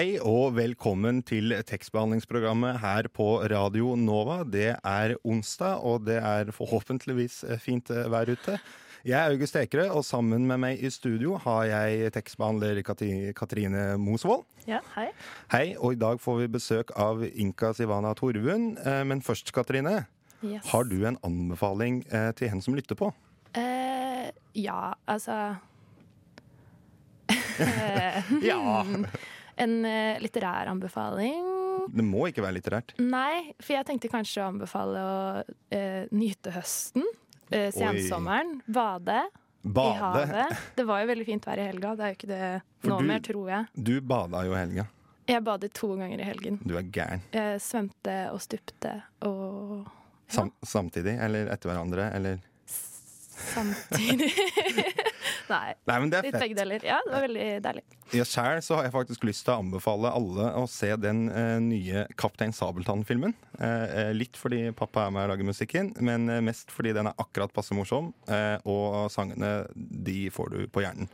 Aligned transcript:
Hei 0.00 0.14
og 0.24 0.54
velkommen 0.56 1.18
til 1.28 1.52
tekstbehandlingsprogrammet 1.68 2.78
her 2.80 3.04
på 3.12 3.26
Radio 3.52 3.90
Nova. 4.00 4.38
Det 4.48 4.70
er 4.80 5.12
onsdag, 5.28 5.82
og 5.84 6.06
det 6.06 6.14
er 6.24 6.48
forhåpentligvis 6.56 7.42
fint 7.60 7.90
vær 8.08 8.30
ute. 8.32 8.54
Jeg 9.04 9.18
er 9.18 9.34
August 9.34 9.58
Ekerø, 9.60 9.90
og 9.98 10.06
sammen 10.08 10.46
med 10.48 10.56
meg 10.62 10.80
i 10.80 10.88
studio 10.88 11.34
har 11.44 11.66
jeg 11.68 12.14
tekstbehandler 12.16 12.80
Katrine 13.36 13.84
Mosvold. 14.00 14.46
Ja, 14.64 14.80
hei. 14.94 15.10
Hei, 15.52 15.66
og 15.76 15.92
i 15.92 16.00
dag 16.00 16.16
får 16.24 16.38
vi 16.46 16.48
besøk 16.56 16.94
av 16.96 17.20
Inka 17.28 17.74
Sivana 17.76 18.14
Torvund. 18.16 18.78
Eh, 18.80 19.02
Men 19.04 19.20
først, 19.20 19.52
Katrine, 19.52 20.06
Yes. 20.42 20.64
har 20.72 20.84
du 20.88 21.04
en 21.04 21.18
anbefaling 21.22 22.06
eh, 22.10 22.32
til 22.32 22.48
hen 22.48 22.62
som 22.62 22.72
lytter 22.74 22.96
på? 22.96 23.12
Uh, 23.52 24.32
ja, 24.56 24.94
altså 25.06 25.56
Eh, 27.60 28.32
Ja! 28.40 28.86
En 29.60 29.74
eh, 29.84 30.18
litterær 30.22 30.70
anbefaling? 30.72 31.42
Det 31.90 32.04
må 32.06 32.26
ikke 32.30 32.42
være 32.44 32.56
litterært. 32.58 32.94
Nei, 33.02 33.52
for 33.60 33.74
jeg 33.76 33.86
tenkte 33.88 34.10
kanskje 34.12 34.42
å 34.44 34.48
anbefale 34.52 35.00
å 35.04 35.18
eh, 35.74 36.06
nyte 36.14 36.52
høsten. 36.54 37.04
Eh, 37.50 37.68
sensommeren. 37.74 38.60
Bade, 38.70 39.20
i 39.66 39.92
havet. 39.98 40.56
Det 40.78 40.84
var 40.88 41.02
jo 41.02 41.08
veldig 41.10 41.26
fint 41.28 41.44
vær 41.48 41.60
i 41.60 41.66
helga. 41.68 41.94
Det 41.98 42.04
er 42.06 42.12
jo 42.14 42.18
ikke 42.20 42.30
det 42.30 42.44
For 42.80 42.92
nå 42.94 42.98
du- 43.02 43.08
mer, 43.10 43.20
tror 43.26 43.48
jeg. 43.50 43.66
Du 43.90 43.94
bada 44.00 44.44
jo 44.46 44.54
i 44.54 44.60
helga. 44.60 44.86
Jeg 45.30 45.44
badet 45.46 45.72
to 45.76 45.88
ganger 45.96 46.18
i 46.20 46.26
helgen. 46.26 46.56
Du 46.66 46.76
er 46.78 46.82
gæren. 46.90 47.20
Jeg 47.32 47.60
svømte 47.62 48.14
og 48.32 48.40
stupte 48.42 48.94
og 49.22 49.88
Sam 50.30 50.52
samtidig, 50.62 51.16
eller 51.18 51.48
etter 51.50 51.72
hverandre, 51.72 52.04
eller 52.14 52.38
samtidig 53.52 54.30
Nei. 55.50 55.72
Nei, 55.88 55.96
men 55.98 56.10
det 56.12 56.18
er 56.20 56.26
Litt 56.28 56.36
fett. 56.36 56.42
begge 56.44 56.56
deler. 56.60 56.84
Ja, 56.86 56.98
det 57.06 57.10
var 57.14 57.24
veldig 57.24 57.46
deilig. 57.64 57.82
Ja, 58.14 58.24
Sjæl 58.26 58.60
har 58.62 58.84
jeg 58.86 58.92
faktisk 58.94 59.24
lyst 59.26 59.42
til 59.46 59.54
å 59.54 59.62
anbefale 59.64 60.12
alle 60.14 60.46
å 60.60 60.62
se 60.70 60.92
den 61.02 61.24
eh, 61.30 61.56
nye 61.64 62.04
Kaptein 62.20 62.54
Sabeltann-filmen. 62.54 63.34
Eh, 63.58 63.86
eh, 64.04 64.10
litt 64.14 64.38
fordi 64.38 64.60
pappa 64.78 65.08
er 65.08 65.14
med 65.16 65.26
og 65.26 65.32
lager 65.34 65.48
musikken, 65.50 65.90
men 66.06 66.28
eh, 66.30 66.42
mest 66.44 66.70
fordi 66.74 66.92
den 66.96 67.10
er 67.10 67.18
akkurat 67.22 67.52
passe 67.56 67.74
morsom. 67.74 68.12
Eh, 68.30 68.56
og 68.70 69.10
sangene, 69.14 69.64
de 69.74 70.28
får 70.34 70.54
du 70.54 70.60
på 70.70 70.84
hjernen. 70.86 71.10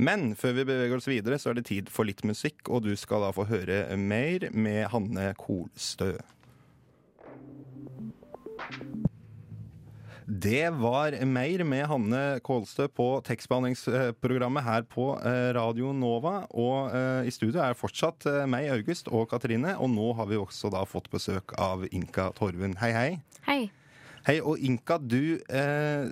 Men 0.00 0.30
før 0.38 0.54
vi 0.56 0.64
beveger 0.68 0.96
oss 1.00 1.08
videre, 1.10 1.36
så 1.40 1.50
er 1.50 1.58
det 1.60 1.66
tid 1.68 1.88
for 1.92 2.08
litt 2.08 2.20
musikk, 2.24 2.68
og 2.72 2.84
du 2.86 2.92
skal 3.00 3.24
da 3.26 3.32
få 3.36 3.44
høre 3.50 3.82
mer 4.00 4.46
med 4.52 4.86
Hanne 4.92 5.30
Kolstø. 5.40 6.14
Det 10.30 10.68
var 10.78 11.16
mer 11.26 11.62
med 11.66 11.88
Hanne 11.90 12.18
Kålstø 12.46 12.84
på 12.94 13.06
tekstbehandlingsprogrammet 13.26 14.62
her 14.62 14.84
på 14.86 15.08
eh, 15.26 15.48
Radio 15.56 15.90
Nova. 15.90 16.44
Og 16.54 16.94
eh, 16.94 17.26
i 17.26 17.32
studio 17.34 17.58
er 17.64 17.74
fortsatt 17.74 18.28
eh, 18.30 18.44
meg, 18.46 18.68
August 18.70 19.10
og 19.10 19.26
Katrine. 19.32 19.74
Og 19.82 19.90
nå 19.90 20.12
har 20.14 20.28
vi 20.30 20.38
også 20.38 20.70
da 20.70 20.84
fått 20.86 21.10
besøk 21.10 21.56
av 21.58 21.82
Inka 21.90 22.28
Torvund. 22.38 22.78
Hei, 22.78 22.92
hei. 22.94 23.10
Hei. 23.48 23.58
Hei, 24.28 24.36
og 24.38 24.62
Inka, 24.62 25.00
du 25.02 25.40
eh, 25.50 26.06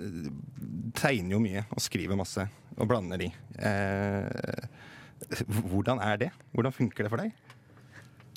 tegner 0.99 1.37
jo 1.37 1.43
mye 1.45 1.63
og 1.71 1.79
skriver 1.85 2.19
masse. 2.19 2.43
Og 2.75 2.91
blander 2.91 3.23
i. 3.23 3.31
Eh, 3.55 5.47
hvordan 5.47 6.03
er 6.03 6.25
det? 6.25 6.33
Hvordan 6.51 6.75
funker 6.75 7.07
det 7.07 7.13
for 7.15 7.23
deg? 7.23 7.48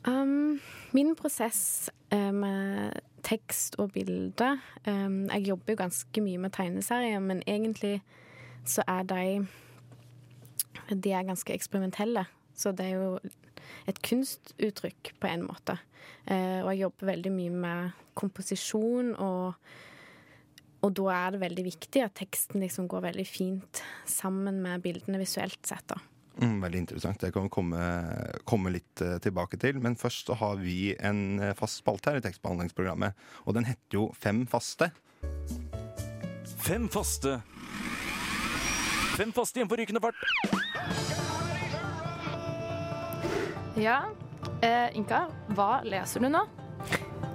Um, 0.06 0.58
min 0.90 1.14
prosess 1.14 1.90
eh, 2.10 2.32
med 2.34 2.96
tekst 3.22 3.76
og 3.78 3.92
bilde 3.94 4.48
um, 4.86 5.28
Jeg 5.30 5.44
jobber 5.46 5.76
jo 5.76 5.78
ganske 5.78 6.24
mye 6.24 6.40
med 6.42 6.50
tegneserier, 6.56 7.22
men 7.22 7.42
egentlig 7.46 8.00
så 8.66 8.82
er 8.88 9.06
de 9.06 9.46
De 10.90 11.12
er 11.12 11.22
ganske 11.22 11.54
eksperimentelle. 11.54 12.26
Så 12.54 12.72
det 12.72 12.86
er 12.86 12.98
jo 12.98 13.18
et 13.86 14.02
kunstuttrykk 14.02 15.14
på 15.20 15.30
en 15.30 15.46
måte. 15.46 15.78
Uh, 16.26 16.66
og 16.66 16.72
jeg 16.72 16.82
jobber 16.82 17.06
veldig 17.06 17.32
mye 17.32 17.50
med 17.50 17.90
komposisjon, 18.14 19.14
og, 19.16 19.54
og 20.82 20.96
da 20.98 21.08
er 21.14 21.30
det 21.30 21.44
veldig 21.46 21.64
viktig 21.64 22.02
at 22.02 22.18
teksten 22.18 22.60
liksom 22.60 22.90
går 22.90 23.06
veldig 23.06 23.26
fint 23.26 23.84
sammen 24.04 24.60
med 24.66 24.82
bildene 24.82 25.22
visuelt 25.22 25.62
sett. 25.66 25.86
da. 25.94 26.02
Mm, 26.42 26.58
veldig 26.62 26.78
interessant. 26.82 27.20
Det 27.20 27.30
kan 27.34 27.46
vi 27.46 27.52
komme, 27.54 27.82
komme 28.48 28.72
litt 28.74 29.00
eh, 29.04 29.18
tilbake 29.22 29.58
til. 29.62 29.78
Men 29.82 29.96
først 29.98 30.26
så 30.26 30.36
har 30.40 30.58
vi 30.58 30.94
en 30.98 31.38
eh, 31.38 31.54
fast 31.58 31.82
spalte 31.82 32.10
her 32.10 32.18
i 32.18 32.24
tekstbehandlingsprogrammet. 32.24 33.14
Og 33.46 33.54
den 33.54 33.68
heter 33.68 33.98
jo 33.98 34.08
Fem 34.18 34.42
faste. 34.50 34.90
Fem 36.62 36.88
faste. 36.90 37.38
Fem 39.16 39.32
faste 39.34 39.60
igjen 39.60 39.70
på 39.70 39.78
rykende 39.78 40.02
fart. 40.02 40.18
Ja. 43.78 44.02
Eh, 44.62 44.90
Inka, 44.98 45.26
hva 45.54 45.80
leser 45.86 46.22
du 46.22 46.30
nå? 46.32 46.42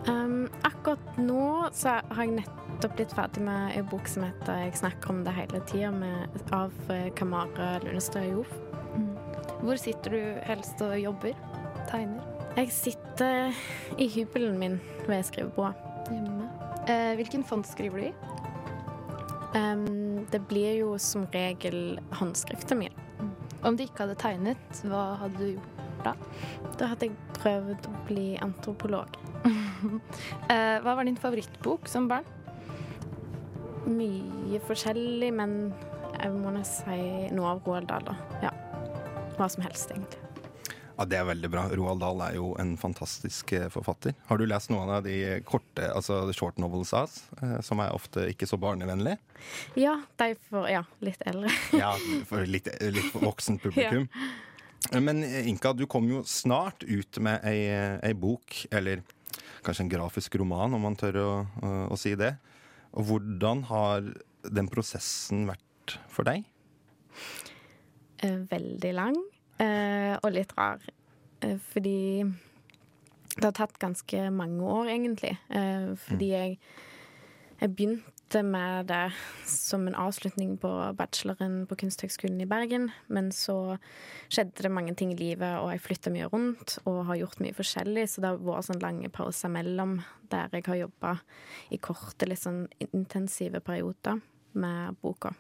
Um, 0.07 0.47
akkurat 0.63 1.17
nå 1.19 1.67
så 1.75 1.97
har 1.99 2.23
jeg 2.23 2.37
nettopp 2.37 2.95
blitt 2.95 3.15
ferdig 3.15 3.43
med 3.43 3.75
en 3.75 3.89
bok 3.91 4.07
som 4.07 4.23
heter 4.23 4.63
'Jeg 4.63 4.77
snakker 4.79 5.09
om 5.09 5.23
det 5.23 5.33
hele 5.35 5.59
tida' 5.67 6.51
av 6.51 6.71
eh, 6.89 7.11
Kamara 7.15 7.79
Lunestad 7.83 8.31
Jof. 8.31 8.66
Hvor 9.61 9.79
sitter 9.81 10.13
du 10.13 10.21
helst 10.45 10.81
og 10.85 10.93
jobber? 11.01 11.37
Tegner? 11.89 12.23
Jeg 12.57 12.71
sitter 12.73 13.53
i 13.97 14.07
hybelen 14.09 14.57
min 14.57 14.79
ved 15.07 15.23
skrivebordet. 15.23 15.75
Hjemme. 16.09 16.49
Eh, 16.87 17.15
hvilken 17.19 17.43
font 17.43 17.67
skriver 17.67 17.99
du 17.99 18.05
i? 18.07 18.13
Um, 19.57 20.25
det 20.31 20.41
blir 20.47 20.77
jo 20.79 20.97
som 21.01 21.25
regel 21.33 21.99
håndskriften 22.19 22.79
min. 22.79 22.95
Om 23.65 23.77
du 23.77 23.83
ikke 23.83 24.05
hadde 24.05 24.17
tegnet, 24.21 24.81
hva 24.85 25.17
hadde 25.21 25.37
du 25.41 25.51
gjort? 25.55 25.73
Da 26.05 26.13
Da 26.77 26.91
hadde 26.91 27.09
jeg 27.09 27.15
prøvd 27.39 27.89
å 27.89 27.95
bli 28.09 28.27
antropolog. 28.41 29.17
Eh, 30.49 30.79
hva 30.81 30.95
var 30.97 31.05
din 31.05 31.19
favorittbok 31.21 31.85
som 31.85 32.07
barn? 32.09 32.25
Mye 33.85 34.57
forskjellig, 34.65 35.29
men 35.37 35.51
jeg 36.17 36.31
må 36.33 36.49
nesten 36.55 36.87
si 36.89 37.35
noe 37.37 37.51
av 37.51 37.61
Roald 37.67 37.85
Dahl, 37.91 38.07
da. 38.07 38.15
Ja. 38.41 38.51
Hva 39.37 39.47
som 39.53 39.63
helst, 39.63 39.91
egentlig. 39.93 40.27
Ja, 40.97 41.05
Det 41.05 41.17
er 41.19 41.27
veldig 41.29 41.49
bra. 41.53 41.63
Roald 41.77 42.01
Dahl 42.01 42.21
er 42.25 42.35
jo 42.39 42.55
en 42.57 42.71
fantastisk 42.77 43.51
eh, 43.53 43.67
forfatter. 43.69 44.15
Har 44.25 44.39
du 44.41 44.47
lest 44.49 44.71
noen 44.73 44.89
av 44.89 45.03
de 45.05 45.13
korte, 45.45 45.85
altså 45.93 46.23
short 46.33 46.57
novels 46.57 46.89
hans, 46.97 47.19
eh, 47.37 47.59
som 47.61 47.83
er 47.83 47.93
ofte 47.93 48.25
ikke 48.31 48.49
så 48.49 48.57
barnevennlige? 48.57 49.19
Ja, 49.77 49.99
de 50.17 50.31
for 50.49 50.65
Ja, 50.71 50.81
litt 51.05 51.21
eldre. 51.29 51.53
Ja, 51.83 51.93
for 52.25 52.49
litt, 52.49 52.71
litt 52.81 53.11
for 53.13 53.27
voksent 53.29 53.61
publikum. 53.61 54.09
Men 55.05 55.21
eh, 55.21 55.45
Inka, 55.51 55.75
du 55.77 55.85
kom 55.85 56.09
jo 56.09 56.23
snart 56.25 56.81
ut 56.87 57.21
med 57.21 57.45
ei, 57.45 57.69
ei 58.01 58.13
bok, 58.17 58.63
eller 58.73 59.05
kanskje 59.61 59.85
en 59.85 59.93
grafisk 59.93 60.39
roman, 60.41 60.73
om 60.73 60.81
man 60.81 60.97
tør 60.97 61.21
å, 61.21 61.29
å, 61.61 61.77
å 61.93 61.99
si 61.99 62.15
det. 62.17 62.33
Og 62.97 63.11
hvordan 63.11 63.67
har 63.69 64.09
den 64.49 64.69
prosessen 64.71 65.45
vært 65.45 65.99
for 66.09 66.25
deg? 66.25 66.41
Veldig 68.49 68.97
lang 68.97 69.17
og 69.63 70.31
litt 70.35 70.53
rar. 70.57 70.83
Eh, 71.41 71.57
fordi 71.57 72.25
det 73.37 73.43
har 73.43 73.55
tatt 73.55 73.79
ganske 73.79 74.29
mange 74.33 74.63
år, 74.65 74.89
egentlig. 74.89 75.37
Eh, 75.49 75.93
fordi 76.07 76.29
jeg, 76.31 76.59
jeg 77.61 77.73
begynte 77.75 78.41
med 78.43 78.89
det 78.89 79.11
som 79.47 79.85
en 79.87 79.95
avslutning 79.95 80.57
på 80.59 80.71
bacheloren 80.97 81.61
på 81.69 81.77
Kunsthøgskolen 81.79 82.41
i 82.41 82.49
Bergen. 82.49 82.89
Men 83.13 83.29
så 83.31 83.77
skjedde 84.27 84.65
det 84.65 84.73
mange 84.73 84.95
ting 84.97 85.13
i 85.13 85.19
livet, 85.19 85.59
og 85.61 85.71
jeg 85.71 85.85
flytta 85.85 86.13
mye 86.13 86.29
rundt 86.33 86.79
og 86.85 87.05
har 87.11 87.21
gjort 87.21 87.43
mye 87.45 87.57
forskjellig, 87.57 88.07
så 88.09 88.23
det 88.23 88.33
har 88.33 88.45
vært 88.49 88.71
sånn 88.71 88.83
lange 88.83 89.13
pauser 89.13 89.53
mellom 89.53 89.99
der 90.31 90.49
jeg 90.57 90.65
har 90.67 90.81
jobba 90.87 91.17
i 91.71 91.79
korte, 91.79 92.27
litt 92.27 92.41
sånn 92.41 92.65
intensive 92.89 93.61
perioder 93.63 94.19
med 94.57 94.97
boka. 95.03 95.35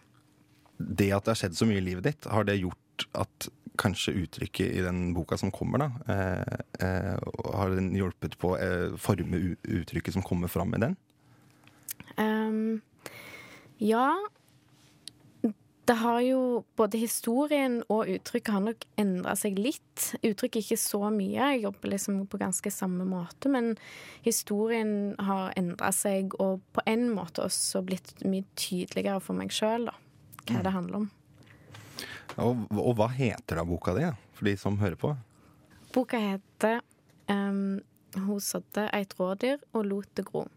Det 0.77 1.11
at 1.15 1.25
det 1.25 1.33
har 1.33 1.41
skjedd 1.41 1.57
så 1.57 1.67
mye 1.69 1.81
i 1.81 1.87
livet 1.89 2.05
ditt, 2.07 2.27
har 2.31 2.45
det 2.47 2.59
gjort 2.61 3.07
at 3.17 3.49
kanskje 3.77 4.15
uttrykket 4.23 4.73
i 4.73 4.81
den 4.85 5.11
boka 5.13 5.37
som 5.37 5.51
kommer, 5.53 5.85
da, 5.85 5.91
eh, 6.13 6.87
eh, 6.87 7.19
har 7.53 7.75
den 7.75 7.91
hjulpet 7.95 8.37
på 8.37 8.55
å 8.55 8.57
eh, 8.57 8.97
forme 8.97 9.55
uttrykket 9.63 10.17
som 10.17 10.25
kommer 10.25 10.51
fram 10.51 10.73
i 10.75 10.81
den? 10.81 10.97
Um, 12.17 12.81
ja, 13.77 14.15
Det 15.87 15.95
har 16.01 16.19
jo 16.19 16.65
Både 16.75 16.97
historien 16.99 17.77
og 17.87 18.09
uttrykket 18.11 18.51
har 18.51 18.63
nok 18.65 18.81
endra 18.99 19.35
seg 19.39 19.55
litt. 19.55 20.09
Uttrykket 20.19 20.65
ikke 20.65 20.77
så 20.77 20.99
mye, 21.13 21.53
jeg 21.53 21.61
jobber 21.63 21.93
liksom 21.93 22.25
på 22.27 22.39
ganske 22.41 22.71
samme 22.71 23.05
måte. 23.07 23.47
Men 23.47 23.77
historien 24.25 25.15
har 25.15 25.53
endra 25.55 25.93
seg, 25.95 26.35
og 26.43 26.59
på 26.75 26.83
en 26.85 27.07
måte 27.15 27.45
også 27.45 27.85
blitt 27.87 28.11
mye 28.25 28.43
tydeligere 28.59 29.21
for 29.23 29.39
meg 29.39 29.55
sjøl, 29.55 29.87
da. 29.87 29.95
Hva 30.55 30.63
det 30.65 30.75
handler 30.75 31.03
om. 31.03 31.07
Og, 32.37 32.67
og 32.77 32.93
hva 32.99 33.07
heter 33.11 33.59
da 33.59 33.65
boka 33.65 33.95
di, 33.97 34.05
for 34.37 34.49
de 34.49 34.53
som 34.59 34.77
hører 34.81 34.97
på? 34.99 35.13
Boka 35.95 36.19
heter 36.21 36.81
um, 37.31 37.79
'Hun 38.17 38.39
sådde 38.41 38.87
eit 38.93 39.13
rådyr 39.19 39.59
og 39.73 39.85
lot 39.85 40.09
det 40.15 40.25
gro'. 40.25 40.47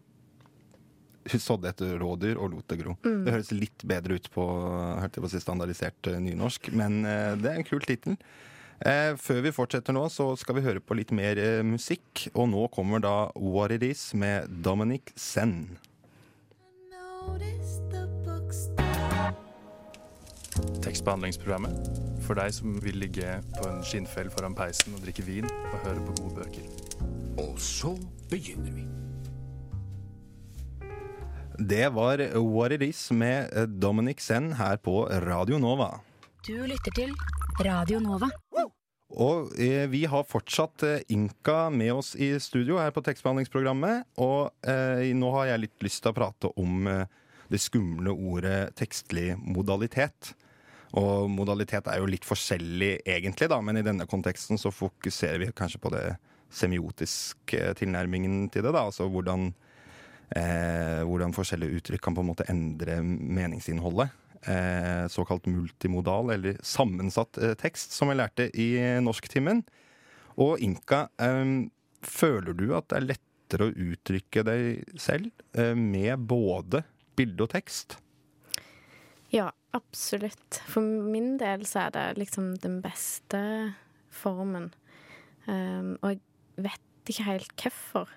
Hun 1.31 1.39
sådde 1.39 1.69
et 1.69 1.81
rådyr 2.01 2.37
og 2.37 2.55
lot 2.55 2.67
det 2.69 2.79
gro. 2.79 2.95
Mm. 3.05 3.25
Det 3.25 3.33
høres 3.35 3.51
litt 3.53 3.83
bedre 3.85 4.17
ut 4.17 4.29
på, 4.33 4.45
hørte 5.01 5.19
jeg 5.19 5.25
på 5.25 5.41
standardisert 5.41 6.09
eh, 6.09 6.17
nynorsk, 6.23 6.71
men 6.73 7.03
uh, 7.05 7.37
det 7.37 7.51
er 7.51 7.59
en 7.59 7.67
kul 7.67 7.83
tittel. 7.85 8.17
Uh, 8.81 9.13
før 9.21 9.43
vi 9.45 9.53
fortsetter 9.53 9.93
nå, 9.93 10.07
så 10.09 10.31
skal 10.41 10.57
vi 10.57 10.65
høre 10.65 10.81
på 10.81 10.97
litt 10.97 11.13
mer 11.13 11.37
uh, 11.37 11.61
musikk. 11.65 12.25
Og 12.33 12.49
nå 12.49 12.65
kommer 12.73 13.03
da 13.03 13.15
What 13.37 13.75
It 13.77 13.85
Is 13.85 14.07
med 14.17 14.49
Dominic 14.65 15.13
Senn. 15.13 15.77
Tekstbehandlingsprogrammet 20.81 21.91
for 22.25 22.37
deg 22.39 22.53
som 22.55 22.77
vil 22.83 22.99
ligge 23.01 23.37
på 23.57 23.67
en 23.69 23.81
skinnfell 23.85 24.29
foran 24.33 24.55
peisen 24.57 24.95
og 24.95 25.03
drikke 25.05 25.25
vin 25.27 25.47
og 25.49 25.77
høre 25.85 26.05
på 26.07 26.15
gode 26.21 26.41
bøker. 26.41 26.65
Og 27.41 27.57
så 27.61 27.95
begynner 28.31 28.73
vi. 28.75 28.85
Det 31.61 31.87
var 31.93 32.23
What 32.39 32.71
It 32.71 32.81
Is 32.81 33.01
med 33.13 33.51
Dominic 33.81 34.23
Senn 34.25 34.53
her 34.57 34.79
på 34.81 35.03
Radio 35.27 35.59
Nova. 35.61 35.99
Du 36.47 36.55
lytter 36.65 36.95
til 36.95 37.11
Radio 37.61 37.99
Nova. 38.01 38.31
Og 39.11 39.51
eh, 39.59 39.89
vi 39.91 40.05
har 40.07 40.23
fortsatt 40.27 40.85
eh, 40.87 41.01
Inka 41.11 41.69
med 41.69 41.91
oss 41.93 42.13
i 42.15 42.31
studio 42.39 42.79
her 42.79 42.93
på 42.95 43.03
tekstbehandlingsprogrammet. 43.03 44.07
Og 44.23 44.49
eh, 44.63 45.11
nå 45.13 45.31
har 45.35 45.51
jeg 45.51 45.65
litt 45.65 45.83
lyst 45.83 46.01
til 46.05 46.13
å 46.13 46.17
prate 46.17 46.51
om 46.61 46.87
eh, 46.87 47.03
det 47.51 47.59
skumle 47.59 48.13
ordet 48.15 48.71
tekstlig 48.79 49.35
modalitet. 49.35 50.31
Og 50.99 51.29
modalitet 51.31 51.87
er 51.87 52.01
jo 52.01 52.09
litt 52.09 52.25
forskjellig 52.27 52.97
egentlig, 53.07 53.47
da, 53.51 53.61
men 53.63 53.79
i 53.79 53.85
denne 53.85 54.07
konteksten 54.09 54.59
så 54.59 54.73
fokuserer 54.75 55.39
vi 55.39 55.51
kanskje 55.55 55.79
på 55.83 55.91
det 55.93 56.05
semiotiske 56.51 57.71
tilnærmingen 57.79 58.49
til 58.51 58.65
det. 58.65 58.73
da, 58.75 58.83
Altså 58.89 59.07
hvordan, 59.07 59.53
eh, 60.35 61.03
hvordan 61.07 61.33
forskjellige 61.33 61.79
uttrykk 61.79 62.01
kan 62.01 62.15
på 62.15 62.25
en 62.25 62.31
måte 62.33 62.49
endre 62.51 62.99
meningsinnholdet. 63.01 64.11
Eh, 64.41 65.07
såkalt 65.07 65.45
multimodal, 65.45 66.31
eller 66.31 66.57
sammensatt 66.65 67.37
eh, 67.37 67.53
tekst, 67.53 67.93
som 67.93 68.09
jeg 68.09 68.17
lærte 68.17 68.49
i 68.57 68.99
norsktimen. 68.99 69.63
Og 70.37 70.59
Inka, 70.59 71.07
eh, 71.21 71.69
føler 72.01 72.53
du 72.53 72.71
at 72.75 72.89
det 72.89 72.97
er 72.97 73.09
lettere 73.13 73.69
å 73.69 73.75
uttrykke 73.75 74.43
deg 74.43 74.97
selv 74.99 75.31
eh, 75.53 75.75
med 75.75 76.27
både 76.27 76.83
bilde 77.15 77.45
og 77.45 77.53
tekst? 77.53 77.99
Ja, 79.31 79.49
absolutt. 79.75 80.61
For 80.67 80.83
min 80.83 81.37
del 81.39 81.63
så 81.69 81.85
er 81.87 81.93
det 81.95 82.05
liksom 82.19 82.53
den 82.63 82.81
beste 82.83 83.41
formen. 84.11 84.71
Um, 85.47 85.93
og 86.03 86.17
jeg 86.17 86.65
vet 86.67 87.11
ikke 87.13 87.27
helt 87.29 87.53
hvorfor 87.63 88.11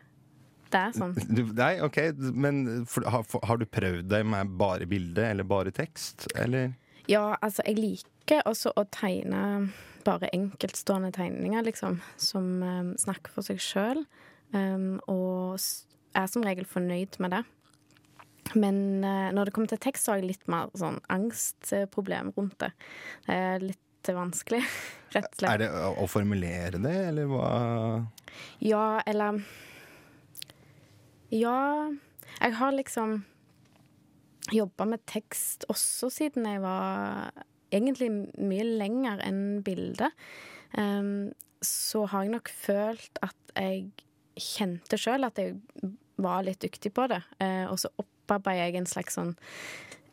det 0.75 0.81
er 0.89 0.95
sånn. 0.97 1.13
Du, 1.31 1.45
nei, 1.55 1.77
ok, 1.87 2.01
men 2.35 2.65
for, 2.91 3.07
har, 3.07 3.23
for, 3.31 3.45
har 3.47 3.61
du 3.61 3.67
prøvd 3.71 4.09
deg 4.11 4.27
med 4.27 4.57
bare 4.59 4.89
bilde 4.91 5.23
eller 5.31 5.47
bare 5.47 5.71
tekst, 5.75 6.27
eller? 6.35 6.73
Ja, 7.07 7.37
altså, 7.45 7.63
jeg 7.69 7.79
liker 7.79 8.43
også 8.49 8.73
å 8.81 8.83
tegne 8.91 9.69
bare 10.05 10.29
enkeltstående 10.35 11.13
tegninger, 11.15 11.63
liksom, 11.69 12.01
som 12.21 12.49
um, 12.65 12.91
snakker 13.01 13.33
for 13.33 13.47
seg 13.47 13.63
sjøl. 13.63 14.03
Um, 14.51 14.99
og 15.11 15.55
s- 15.63 15.85
er 16.15 16.27
som 16.31 16.43
regel 16.47 16.67
fornøyd 16.69 17.21
med 17.23 17.33
det. 17.39 17.45
Men 18.53 18.77
uh, 19.05 19.31
når 19.35 19.49
det 19.49 19.55
kommer 19.57 19.73
til 19.73 19.81
tekst, 19.83 20.05
så 20.05 20.15
har 20.15 20.23
jeg 20.23 20.35
litt 20.35 20.49
mer 20.53 20.73
sånn 20.79 21.01
angstproblem 21.13 22.33
rundt 22.37 22.59
det. 22.63 22.71
Det 23.27 23.39
er 23.49 23.65
litt 23.65 24.11
vanskelig, 24.13 24.61
rett 25.17 25.31
og 25.31 25.39
slett. 25.39 25.51
Er 25.51 25.63
det 25.65 25.71
å, 25.73 26.09
formulere 26.11 26.81
det, 26.83 26.97
eller 27.11 27.31
hva? 27.31 27.53
Ja, 28.65 29.01
eller 29.09 29.41
Ja, 31.35 31.89
jeg 32.41 32.59
har 32.61 32.77
liksom 32.77 33.23
jobba 34.53 34.85
med 34.85 35.01
tekst 35.09 35.65
også 35.73 36.11
siden 36.13 36.45
jeg 36.45 36.61
var 36.61 37.33
egentlig 37.75 38.11
mye 38.37 38.67
lenger 38.77 39.23
enn 39.25 39.63
bildet. 39.65 40.13
Um, 40.77 41.33
så 41.65 42.05
har 42.11 42.27
jeg 42.27 42.35
nok 42.35 42.51
følt 42.53 43.21
at 43.25 43.55
jeg 43.57 43.89
kjente 44.35 44.99
sjøl 45.01 45.27
at 45.27 45.39
jeg 45.41 45.57
var 46.21 46.45
litt 46.47 46.61
dyktig 46.63 46.93
på 46.95 47.07
det. 47.11 47.23
Uh, 47.41 47.73
og 47.73 47.79
så 47.81 47.91
opparbeider 48.25 48.67
jeg 48.67 48.81
en 48.81 48.91
slags 48.91 49.19
sånn 49.21 49.37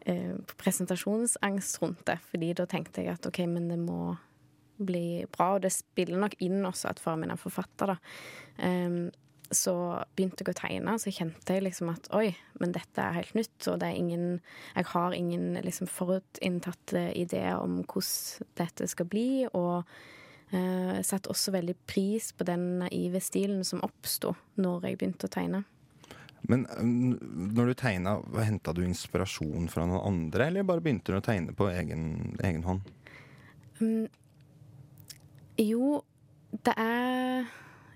eh, 0.06 0.36
presentasjonsangst 0.62 1.82
rundt 1.82 2.06
det. 2.10 2.20
Fordi 2.32 2.52
da 2.60 2.68
tenkte 2.70 3.02
jeg 3.02 3.16
at 3.16 3.26
OK, 3.32 3.42
men 3.50 3.72
det 3.72 3.80
må 3.82 4.18
bli 4.86 5.24
bra. 5.32 5.56
Og 5.56 5.66
det 5.66 5.74
spiller 5.74 6.22
nok 6.22 6.38
inn 6.44 6.62
også 6.68 6.92
at 6.92 7.02
faren 7.02 7.24
min 7.24 7.34
er 7.34 7.42
forfatter, 7.42 7.96
da. 7.96 8.00
Um, 8.62 9.10
så 9.52 9.74
begynte 10.16 10.46
jeg 10.46 10.54
å 10.54 10.56
tegne, 10.56 10.94
så 10.96 11.12
kjente 11.12 11.58
jeg 11.58 11.66
liksom 11.66 11.90
at 11.92 12.08
oi, 12.16 12.30
men 12.62 12.72
dette 12.72 13.04
er 13.04 13.18
helt 13.18 13.34
nytt, 13.36 13.58
og 13.68 13.82
det 13.82 13.90
er 13.90 14.00
ingen 14.00 14.40
Jeg 14.78 14.88
har 14.94 15.12
ingen 15.12 15.60
liksom 15.66 15.90
forutinntatte 15.92 17.10
ideer 17.20 17.60
om 17.60 17.82
hvordan 17.84 18.48
dette 18.56 18.88
skal 18.88 19.10
bli, 19.12 19.44
og 19.52 19.84
eh, 20.56 21.02
jeg 21.02 21.10
satte 21.10 21.34
også 21.34 21.52
veldig 21.52 21.76
pris 21.84 22.32
på 22.32 22.48
den 22.48 22.80
naive 22.86 23.20
stilen 23.20 23.66
som 23.68 23.84
oppsto 23.84 24.38
når 24.56 24.88
jeg 24.88 25.02
begynte 25.02 25.28
å 25.28 25.36
tegne. 25.36 25.64
Men 26.50 26.66
mm, 26.66 27.52
når 27.56 27.72
du 27.72 27.74
tegna, 27.78 28.16
henta 28.42 28.74
du 28.74 28.82
inspirasjon 28.86 29.70
fra 29.72 29.86
noen 29.90 30.06
andre, 30.08 30.50
eller 30.50 30.68
bare 30.68 30.84
begynte 30.84 31.14
du 31.14 31.20
å 31.20 31.26
tegne 31.26 31.54
på 31.58 31.70
egen, 31.72 32.34
egen 32.42 32.66
hånd? 32.66 32.88
Mm, 33.82 34.08
jo, 35.62 36.02
det 36.66 36.74
er 36.80 37.50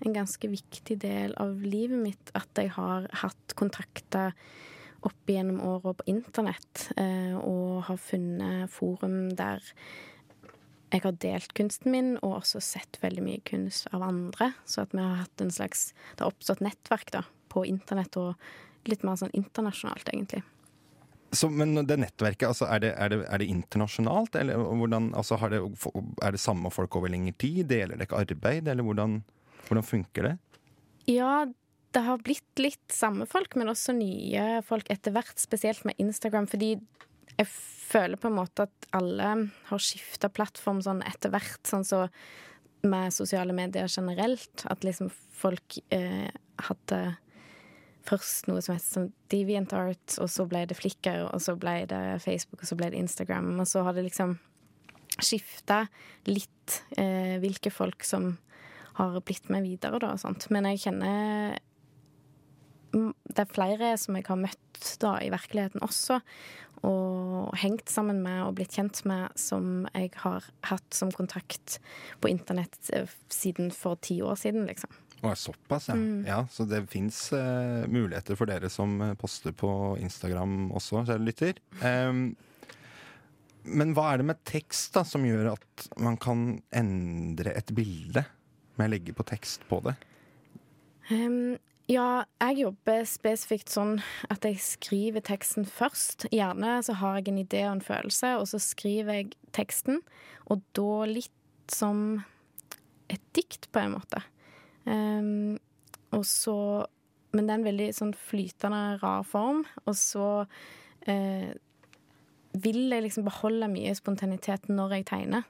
en 0.04 0.14
ganske 0.14 0.50
viktig 0.52 0.98
del 1.02 1.34
av 1.40 1.56
livet 1.64 1.98
mitt 1.98 2.32
at 2.36 2.60
jeg 2.60 2.72
har 2.76 3.08
hatt 3.22 3.56
kontakter 3.58 4.34
opp 5.06 5.30
gjennom 5.30 5.60
åra 5.62 5.94
på 5.94 6.06
internett, 6.10 6.88
eh, 6.98 7.36
og 7.36 7.86
har 7.88 8.00
funnet 8.00 8.72
forum 8.72 9.30
der 9.38 9.62
jeg 10.92 11.02
har 11.02 11.16
delt 11.18 11.52
kunsten 11.58 11.92
min, 11.92 12.12
og 12.22 12.38
også 12.40 12.60
sett 12.62 12.98
veldig 13.02 13.22
mye 13.26 13.42
kunst 13.46 13.88
av 13.94 14.04
andre. 14.06 14.52
Så 14.70 14.84
at 14.84 14.94
vi 14.94 15.02
har 15.02 15.18
hatt 15.24 15.42
en 15.42 15.50
slags 15.50 15.90
Det 16.14 16.22
har 16.22 16.30
oppstått 16.30 16.62
nettverk 16.62 17.10
da, 17.12 17.24
på 17.56 17.64
internett, 17.68 18.20
og 18.20 18.36
litt 18.90 19.02
mer 19.06 19.18
sånn 19.18 19.34
internasjonalt, 19.34 20.12
egentlig. 20.12 20.44
Så, 21.34 21.50
men 21.50 21.74
det 21.88 21.98
nettverket, 22.00 22.48
altså, 22.48 22.68
er, 22.70 22.82
det, 22.84 22.92
er, 22.94 23.12
det, 23.12 23.20
er 23.26 23.42
det 23.42 23.48
internasjonalt? 23.50 24.38
Eller 24.38 24.62
hvordan, 24.62 25.10
altså, 25.18 25.38
har 25.42 25.52
det, 25.52 25.60
er 26.22 26.36
det 26.36 26.40
samme 26.40 26.70
folk 26.72 26.96
over 26.98 27.12
lengre 27.12 27.34
tid? 27.40 27.66
Deler 27.72 27.98
dere 27.98 28.22
arbeid, 28.22 28.70
eller 28.70 28.86
hvordan, 28.86 29.18
hvordan 29.66 29.86
funker 29.86 30.30
det? 30.30 30.34
Ja, 31.10 31.44
det 31.96 32.02
har 32.06 32.22
blitt 32.22 32.62
litt 32.62 32.94
samme 32.94 33.26
folk, 33.30 33.56
men 33.58 33.72
også 33.72 33.94
nye 33.96 34.62
folk 34.66 34.88
etter 34.92 35.14
hvert, 35.16 35.36
spesielt 35.40 35.84
med 35.88 35.98
Instagram, 36.02 36.48
fordi 36.50 36.74
jeg 37.36 37.48
føler 37.50 38.20
på 38.20 38.30
en 38.30 38.38
måte 38.38 38.66
at 38.66 38.88
alle 38.96 39.30
har 39.68 39.82
skifta 39.82 40.30
plattform 40.32 40.80
sånn 40.84 41.02
etter 41.06 41.32
hvert, 41.34 41.60
sånn 41.68 41.86
så 41.86 42.06
med 42.86 43.14
sosiale 43.14 43.54
medier 43.56 43.90
generelt, 43.90 44.64
at 44.70 44.84
liksom 44.86 45.10
folk 45.36 45.78
eh, 45.94 46.28
hadde 46.68 47.00
først 48.06 48.48
noe 48.50 48.62
som 48.64 48.76
het 48.76 48.86
sånn 48.86 49.10
DeviantArt, 49.32 50.18
og 50.22 50.30
så 50.32 50.46
ble 50.48 50.64
det 50.68 50.78
Flikker, 50.78 51.26
og 51.28 51.42
så 51.42 51.56
ble 51.58 51.80
det 51.90 52.02
Facebook, 52.24 52.62
og 52.62 52.70
så 52.70 52.78
ble 52.78 52.90
det 52.92 53.00
Instagram, 53.02 53.54
og 53.60 53.68
så 53.70 53.84
har 53.86 53.96
det 53.96 54.06
liksom 54.06 54.36
skifta 55.16 55.86
litt 56.28 56.80
eh, 56.98 57.36
hvilke 57.40 57.72
folk 57.72 58.04
som 58.04 58.34
har 58.96 59.16
blitt 59.20 59.50
med 59.52 59.66
videre, 59.66 60.00
da, 60.00 60.14
og 60.14 60.20
sånt. 60.20 60.48
Men 60.52 60.68
jeg 60.72 60.86
kjenner 60.86 61.58
Det 62.96 63.42
er 63.42 63.50
flere 63.52 63.96
som 64.00 64.16
jeg 64.16 64.24
har 64.24 64.38
møtt 64.40 64.86
da 65.02 65.16
i 65.20 65.28
virkeligheten 65.28 65.82
også, 65.84 66.20
og 66.86 67.56
hengt 67.60 67.90
sammen 67.92 68.22
med 68.24 68.44
og 68.46 68.54
blitt 68.56 68.76
kjent 68.76 69.02
med, 69.08 69.34
som 69.36 69.88
jeg 69.92 70.12
har 70.22 70.46
hatt 70.70 70.96
som 70.96 71.10
kontakt 71.12 71.78
på 72.22 72.30
internett 72.30 72.78
eh, 72.94 73.10
siden 73.32 73.72
for 73.74 74.00
ti 74.00 74.22
år 74.24 74.38
siden, 74.40 74.64
liksom. 74.70 74.92
Å, 75.24 75.32
såpass, 75.38 75.88
ja. 75.90 75.96
Mm. 75.96 76.24
ja. 76.28 76.40
Så 76.52 76.66
det 76.68 76.82
fins 76.92 77.20
uh, 77.32 77.86
muligheter 77.88 78.38
for 78.38 78.50
dere 78.50 78.70
som 78.72 78.98
eh, 79.00 79.14
poster 79.18 79.54
på 79.56 79.70
Instagram 80.02 80.72
også, 80.76 81.06
kjære 81.08 81.24
lytter. 81.24 81.62
Um, 81.80 82.34
men 83.66 83.94
hva 83.96 84.12
er 84.12 84.20
det 84.20 84.28
med 84.28 84.42
tekst 84.46 84.94
da 84.94 85.02
som 85.08 85.24
gjør 85.26 85.54
at 85.56 85.86
man 85.98 86.18
kan 86.22 86.48
endre 86.76 87.56
et 87.56 87.72
bilde 87.74 88.22
med 88.76 88.86
å 88.86 88.92
legge 88.92 89.16
på 89.16 89.26
tekst 89.26 89.64
på 89.70 89.80
det? 89.88 89.96
Um, 91.10 91.56
Ja, 91.86 92.24
jeg 92.42 92.64
jobber 92.64 93.04
spesifikt 93.06 93.70
sånn 93.70 94.00
at 94.26 94.42
jeg 94.42 94.58
skriver 94.58 95.22
teksten 95.22 95.68
først. 95.70 96.24
Gjerne 96.34 96.80
så 96.82 96.96
har 96.98 97.20
jeg 97.20 97.30
en 97.30 97.42
idé 97.44 97.60
og 97.68 97.76
en 97.76 97.82
følelse, 97.86 98.32
og 98.40 98.48
så 98.50 98.58
skriver 98.58 99.20
jeg 99.20 99.36
teksten. 99.54 100.00
Og 100.50 100.64
da 100.74 101.06
litt 101.06 101.70
som 101.70 102.24
et 103.06 103.22
dikt, 103.38 103.68
på 103.70 103.84
en 103.84 103.94
måte. 103.94 104.18
Um, 104.86 105.58
og 106.14 106.22
så 106.26 106.86
Men 107.34 107.48
det 107.48 107.52
er 107.52 107.58
en 107.58 107.66
veldig 107.66 107.86
sånn 107.92 108.12
flytende, 108.16 108.96
rar 109.02 109.24
form. 109.26 109.64
Og 109.84 109.96
så 109.98 110.28
uh, 110.46 111.50
vil 112.56 112.78
jeg 112.88 113.04
liksom 113.04 113.26
beholde 113.26 113.68
mye 113.68 113.92
spontanitet 113.98 114.70
når 114.72 114.94
jeg 114.96 115.08
tegner. 115.10 115.44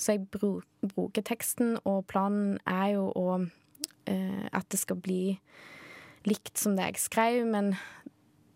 Så 0.00 0.16
jeg 0.16 0.26
bru 0.32 0.62
bruker 0.80 1.22
teksten, 1.22 1.76
og 1.84 2.06
planen 2.10 2.56
er 2.66 2.96
jo 2.96 3.10
å 3.14 3.26
uh, 3.38 4.46
at 4.50 4.66
det 4.72 4.80
skal 4.80 4.98
bli 4.98 5.36
likt 6.26 6.58
som 6.58 6.74
det 6.76 6.88
jeg 6.88 7.04
skrev, 7.04 7.44
men 7.48 7.74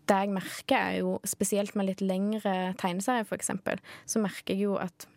det 0.09 0.17
jeg 0.21 0.33
merker, 0.33 0.77
er 0.77 0.97
jo 1.01 1.17
spesielt 1.25 1.75
med 1.77 1.89
litt 1.89 2.01
lengre 2.03 2.73
tegneserier, 2.81 3.25
eksempel, 3.33 3.81
så 4.05 4.21
merker 4.21 4.53
jeg 4.53 4.67
jo 4.67 4.75
at 4.81 5.07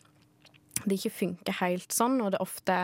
det 0.85 0.99
ikke 0.99 1.17
funker 1.17 1.59
helt 1.61 1.93
sånn, 1.93 2.21
og 2.23 2.33
det 2.33 2.38
er 2.38 2.47
ofte 2.47 2.79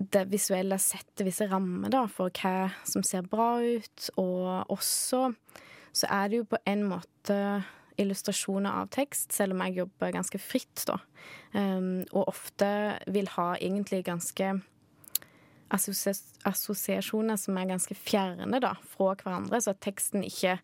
det 0.00 0.24
visuelle 0.32 0.78
setter 0.80 1.26
visse 1.28 1.44
rammer 1.50 1.92
da, 1.92 2.06
for 2.08 2.32
hva 2.32 2.70
som 2.88 3.04
ser 3.04 3.26
bra 3.28 3.58
ut, 3.60 4.06
og 4.20 4.72
også 4.72 5.28
så 5.92 6.08
er 6.08 6.30
det 6.30 6.40
jo 6.40 6.48
på 6.48 6.60
en 6.70 6.84
måte 6.88 7.36
illustrasjoner 8.00 8.80
av 8.80 8.90
tekst, 8.94 9.34
selv 9.34 9.54
om 9.54 9.62
jeg 9.66 9.82
jobber 9.82 10.14
ganske 10.14 10.40
fritt, 10.40 10.84
da. 10.88 10.96
Um, 11.52 12.06
og 12.14 12.30
ofte 12.30 12.68
vil 13.10 13.28
ha 13.34 13.52
egentlig 13.58 14.04
ganske 14.06 14.54
assosiasjoner 15.70 17.38
som 17.38 17.58
er 17.58 17.68
ganske 17.70 17.94
fjerne 17.94 18.62
da, 18.62 18.72
fra 18.94 19.12
hverandre, 19.20 19.60
så 19.60 19.74
at 19.74 19.82
teksten 19.84 20.24
ikke 20.26 20.56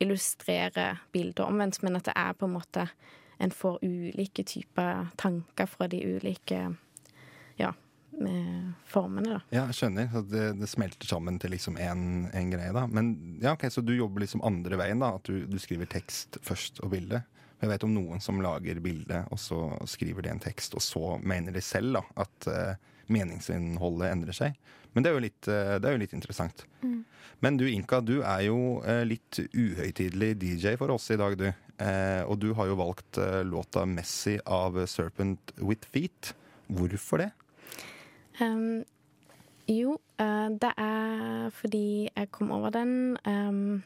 illustrerer 0.00 1.02
bildet 1.12 1.44
omvendt, 1.44 1.82
men 1.84 1.98
at 1.98 2.08
det 2.08 2.16
er 2.16 2.32
på 2.38 2.48
en 2.48 2.56
måte 2.56 2.88
en 3.40 3.52
får 3.52 3.78
ulike 3.84 4.44
typer 4.48 5.12
tanker 5.20 5.68
fra 5.68 5.86
de 5.88 6.00
ulike 6.16 6.64
ja, 7.60 7.74
formene, 8.90 9.36
da. 9.36 9.40
Ja, 9.54 9.66
jeg 9.70 9.78
skjønner. 9.78 10.08
Så 10.12 10.22
det, 10.28 10.46
det 10.60 10.68
smelter 10.70 11.08
sammen 11.08 11.38
til 11.40 11.54
liksom 11.54 11.78
én 11.80 12.52
greie, 12.52 12.72
da. 12.76 12.86
Men 12.90 13.14
ja, 13.42 13.54
ok, 13.54 13.68
Så 13.72 13.84
du 13.84 13.94
jobber 13.96 14.24
liksom 14.24 14.44
andre 14.46 14.78
veien, 14.80 15.02
da? 15.02 15.14
At 15.16 15.28
du, 15.28 15.44
du 15.48 15.58
skriver 15.62 15.88
tekst 15.90 16.40
først 16.44 16.82
og 16.84 16.92
bilde? 16.94 17.22
Jeg 17.60 17.68
vet 17.68 17.84
om 17.84 17.92
noen 17.92 18.22
som 18.24 18.40
lager 18.40 18.80
bilde, 18.80 19.24
og 19.28 19.40
så 19.40 19.58
skriver 19.88 20.24
de 20.24 20.32
en 20.32 20.40
tekst, 20.40 20.74
og 20.76 20.84
så 20.84 21.16
mener 21.20 21.52
de 21.52 21.60
selv 21.64 21.98
da, 21.98 22.04
at 22.24 22.48
uh, 22.48 22.92
meningsinnholdet 23.12 24.14
endrer 24.14 24.36
seg. 24.36 24.56
Men 24.94 25.04
det 25.04 25.10
er 25.10 25.18
jo 25.18 25.24
litt, 25.26 25.48
uh, 25.50 25.76
er 25.76 25.92
jo 25.92 26.00
litt 26.00 26.14
interessant. 26.16 26.64
Mm. 26.80 27.02
Men 27.44 27.58
du 27.60 27.66
Inka, 27.68 28.00
du 28.00 28.22
er 28.22 28.46
jo 28.46 28.80
uh, 28.80 29.02
litt 29.04 29.42
uhøytidelig 29.52 30.32
DJ 30.40 30.72
for 30.80 30.96
oss 30.96 31.10
i 31.12 31.20
dag, 31.20 31.36
du. 31.36 31.50
og 32.28 32.34
du 32.36 32.50
har 32.52 32.66
jo 32.68 32.74
valgt 32.76 33.16
låta 33.48 33.86
'Messi' 33.88 34.40
av 34.44 34.74
Serpent 34.84 35.52
With 35.56 35.88
Feet. 35.88 36.34
Hvorfor 36.68 37.24
det? 37.24 37.30
Um, 38.40 38.82
jo, 39.70 39.98
det 40.18 40.70
er 40.80 41.50
fordi 41.54 42.08
jeg 42.08 42.30
kom 42.34 42.50
over 42.50 42.74
den 42.74 43.16
um 43.28 43.82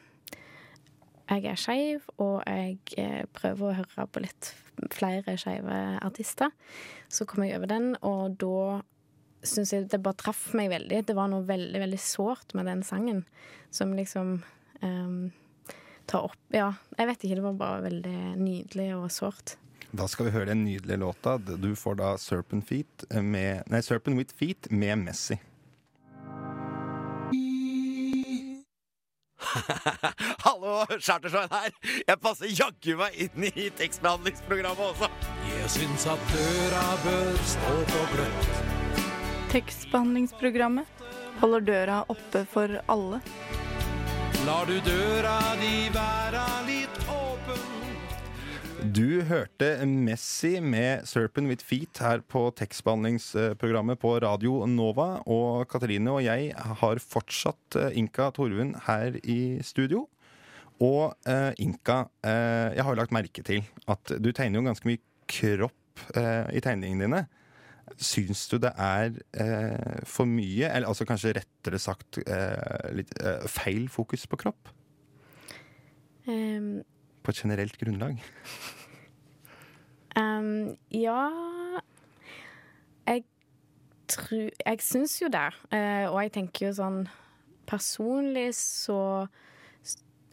jeg 1.25 1.45
er 1.49 1.57
skeiv, 1.57 2.03
og 2.21 2.43
jeg 2.45 2.77
eh, 3.01 3.23
prøver 3.33 3.65
å 3.65 3.77
høre 3.79 4.05
på 4.13 4.21
litt 4.21 4.51
flere 4.93 5.37
skeive 5.41 5.77
artister. 6.05 6.51
Så 7.09 7.25
kom 7.29 7.45
jeg 7.45 7.57
over 7.57 7.71
den, 7.71 7.95
og 8.05 8.35
da 8.41 8.81
syns 9.45 9.73
jeg 9.73 9.87
det 9.89 10.01
bare 10.05 10.19
traff 10.21 10.51
meg 10.57 10.69
veldig. 10.73 11.01
Det 11.07 11.15
var 11.17 11.31
noe 11.31 11.45
veldig, 11.47 11.81
veldig 11.81 12.01
sårt 12.01 12.53
med 12.57 12.69
den 12.69 12.85
sangen, 12.85 13.23
som 13.73 13.93
liksom 13.97 14.37
um, 14.81 15.19
tar 16.09 16.29
opp 16.29 16.53
Ja, 16.53 16.71
jeg 16.97 17.09
vet 17.09 17.25
ikke, 17.25 17.39
det 17.39 17.47
var 17.47 17.61
bare 17.61 17.85
veldig 17.87 18.17
nydelig 18.41 18.89
og 18.99 19.09
sårt. 19.13 19.57
Da 19.95 20.07
skal 20.11 20.27
vi 20.27 20.31
høre 20.35 20.49
den 20.51 20.65
nydelige 20.65 20.97
låta. 20.97 21.37
Du 21.37 21.75
får 21.75 21.95
da 21.95 22.17
Serpent, 22.19 22.67
Feet 22.67 23.05
med, 23.23 23.63
nei, 23.71 23.81
Serpent 23.85 24.17
With 24.19 24.35
Feet 24.35 24.67
med 24.71 24.97
Messi. 25.05 25.37
Hallo, 30.45 30.83
Chartersveien 30.99 31.53
her. 31.53 31.71
Jeg 32.09 32.19
passer 32.19 32.51
jaggu 32.51 32.97
meg 32.99 33.15
inn 33.27 33.47
i 33.47 33.69
tekstbehandlingsprogrammet 33.79 34.83
også. 34.89 35.09
Jeg 35.53 35.71
syns 35.77 36.07
at 36.11 36.27
døra 36.33 36.83
bør 37.05 37.39
stå 37.53 37.75
på 37.93 38.03
gløtt. 38.11 38.59
Tekstbehandlingsprogrammet 39.53 41.05
holder 41.39 41.67
døra 41.69 42.01
oppe 42.11 42.43
for 42.51 42.81
alle. 42.91 43.21
Lar 44.45 44.67
du 44.67 44.75
døra 44.83 45.39
di 45.61 45.87
være 45.95 46.43
litt 46.67 47.04
du 48.93 49.21
hørte 49.25 49.85
Messi 49.85 50.59
med 50.59 51.05
'Serpent 51.05 51.47
With 51.47 51.63
Feet' 51.65 51.99
her 51.99 52.19
på 52.21 52.51
tekstbehandlingsprogrammet 52.55 53.99
på 53.99 54.19
Radio 54.21 54.65
Nova. 54.65 55.21
Og 55.25 55.67
Katrine 55.67 56.11
og 56.11 56.23
jeg 56.23 56.53
har 56.53 56.99
fortsatt 56.99 57.75
eh, 57.79 57.97
Inka 57.97 58.29
Torvund 58.35 58.75
her 58.85 59.17
i 59.23 59.59
studio. 59.63 60.07
Og 60.79 61.15
uh, 61.25 61.53
Inka, 61.57 62.01
uh, 62.25 62.75
jeg 62.75 62.83
har 62.83 62.95
lagt 62.95 63.15
merke 63.15 63.43
til 63.43 63.63
at 63.87 64.11
du 64.19 64.31
tegner 64.31 64.59
jo 64.59 64.65
ganske 64.67 64.89
mye 64.89 64.99
kropp 65.27 66.03
uh, 66.17 66.51
i 66.51 66.59
tegningene 66.59 67.07
dine. 67.07 67.21
Syns 67.97 68.47
du 68.51 68.57
det 68.59 68.73
er 68.75 69.13
for 70.03 70.25
mye, 70.25 70.67
eller 70.67 70.89
altså 70.89 71.05
kanskje 71.05 71.35
rettere 71.37 71.79
sagt 71.79 72.17
litt 72.97 73.13
feil 73.45 73.85
fokus 73.93 74.25
på 74.27 74.39
kropp? 74.41 74.73
Um 76.25 76.81
på 77.25 77.33
et 77.33 77.41
generelt 77.41 77.77
grunnlag? 77.81 78.21
Um, 80.15 80.77
ja 80.91 81.29
Jeg 83.07 83.23
tror 84.07 84.49
Jeg 84.65 84.81
syns 84.81 85.17
jo 85.21 85.27
det. 85.27 85.49
Uh, 85.73 86.07
og 86.13 86.21
jeg 86.23 86.31
tenker 86.37 86.69
jo 86.69 86.75
sånn 86.77 87.01
Personlig 87.65 88.51
så 88.55 88.99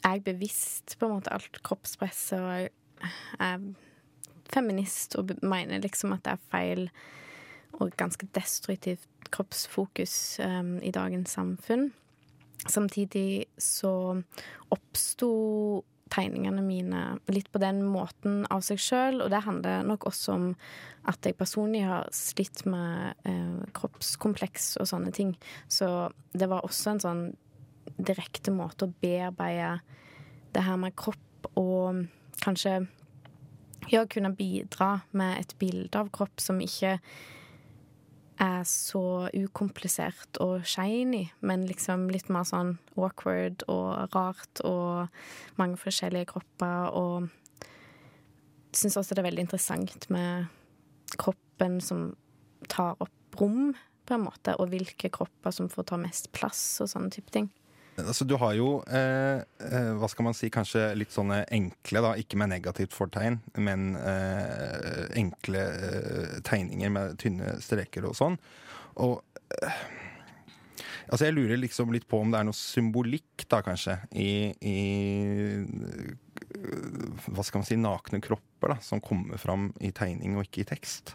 er 0.05 0.19
jeg 0.19 0.25
bevisst 0.27 0.97
på 0.99 1.07
en 1.07 1.17
måte 1.17 1.33
alt 1.33 1.61
kroppspresset, 1.65 2.41
og 2.43 2.51
jeg 2.59 2.71
er 3.41 3.63
feminist 4.53 5.17
og 5.17 5.31
mener 5.41 5.81
liksom 5.83 6.13
at 6.13 6.25
det 6.27 6.35
er 6.35 6.49
feil 6.53 6.83
og 7.81 7.95
ganske 7.97 8.27
destruktivt 8.35 9.07
kroppsfokus 9.33 10.41
um, 10.45 10.77
i 10.83 10.91
dagens 10.93 11.33
samfunn. 11.39 11.93
Samtidig 12.69 13.47
så 13.59 14.23
oppsto 14.71 15.31
tegningene 16.13 16.63
mine 16.65 17.03
litt 17.33 17.49
på 17.53 17.61
den 17.63 17.81
måten 17.89 18.43
av 18.53 18.63
seg 18.67 18.81
sjøl. 18.83 19.23
Og 19.25 19.33
det 19.33 19.45
handler 19.47 19.87
nok 19.89 20.07
også 20.11 20.37
om 20.37 20.49
at 21.09 21.25
jeg 21.27 21.39
personlig 21.39 21.85
har 21.89 22.09
slitt 22.15 22.65
med 22.69 23.27
eh, 23.29 23.63
kroppskompleks 23.77 24.77
og 24.83 24.91
sånne 24.93 25.13
ting. 25.15 25.35
Så 25.73 25.89
det 26.37 26.51
var 26.53 26.67
også 26.67 26.95
en 26.95 27.05
sånn 27.07 27.25
direkte 27.99 28.55
måte 28.55 28.87
å 28.87 28.95
bearbeide 29.03 29.79
det 30.53 30.65
her 30.67 30.79
med 30.81 30.95
kropp 30.99 31.49
og 31.59 32.05
kanskje 32.43 32.83
ja, 33.91 34.05
kunne 34.07 34.35
bidra 34.37 35.01
med 35.17 35.41
et 35.41 35.55
bilde 35.59 35.99
av 35.99 36.11
kropp 36.15 36.43
som 36.43 36.61
ikke 36.63 36.99
er 38.41 38.65
så 38.69 39.29
ukomplisert 39.35 40.39
og 40.43 40.65
shiny, 40.67 41.27
men 41.41 41.67
liksom 41.69 42.09
litt 42.13 42.31
mer 42.33 42.47
sånn 42.49 42.77
awkward 42.97 43.65
og 43.71 44.15
rart 44.15 44.63
og 44.67 45.13
mange 45.61 45.79
forskjellige 45.81 46.31
kropper. 46.33 46.93
Og 46.97 47.29
syns 48.73 48.97
også 48.97 49.15
det 49.15 49.25
er 49.25 49.31
veldig 49.31 49.47
interessant 49.47 50.09
med 50.13 50.49
kroppen 51.21 51.81
som 51.85 52.13
tar 52.73 52.97
opp 53.03 53.41
rom, 53.41 53.73
på 54.03 54.17
en 54.17 54.25
måte, 54.25 54.57
og 54.59 54.73
hvilke 54.73 55.13
kropper 55.15 55.55
som 55.55 55.69
får 55.71 55.93
ta 55.93 55.99
mest 56.01 56.33
plass 56.35 56.81
og 56.83 56.91
sånne 56.91 57.13
type 57.15 57.31
ting. 57.35 57.47
Altså, 58.01 58.25
du 58.25 58.39
har 58.41 58.55
jo, 58.57 58.69
eh, 58.89 59.43
eh, 59.61 59.91
hva 60.01 60.09
skal 60.09 60.25
man 60.25 60.37
si, 60.37 60.49
kanskje 60.53 60.95
litt 60.97 61.13
sånne 61.13 61.43
enkle, 61.53 62.01
da, 62.01 62.15
ikke 62.17 62.39
med 62.41 62.49
negativt 62.55 62.95
fortegn, 62.97 63.41
men 63.61 63.93
eh, 64.01 65.11
enkle 65.21 65.61
eh, 65.61 66.39
tegninger 66.47 66.93
med 66.95 67.19
tynne 67.21 67.59
streker 67.61 68.09
og 68.09 68.17
sånn. 68.17 68.39
Og 69.03 69.21
eh, 69.61 69.83
Altså, 71.13 71.27
jeg 71.27 71.35
lurer 71.35 71.59
liksom 71.61 71.91
litt 71.93 72.07
på 72.09 72.23
om 72.23 72.31
det 72.33 72.39
er 72.39 72.47
noe 72.49 72.57
symbolikk, 72.57 73.43
da, 73.51 73.59
kanskje, 73.67 73.99
i, 74.17 74.55
i 74.65 74.77
Hva 77.27 77.45
skal 77.45 77.61
man 77.61 77.69
si, 77.69 77.77
nakne 77.77 78.21
kropper, 78.25 78.73
da, 78.73 78.79
som 78.81 79.03
kommer 79.05 79.37
fram 79.41 79.75
i 79.85 79.91
tegning 79.93 80.39
og 80.39 80.47
ikke 80.47 80.63
i 80.63 80.69
tekst. 80.71 81.13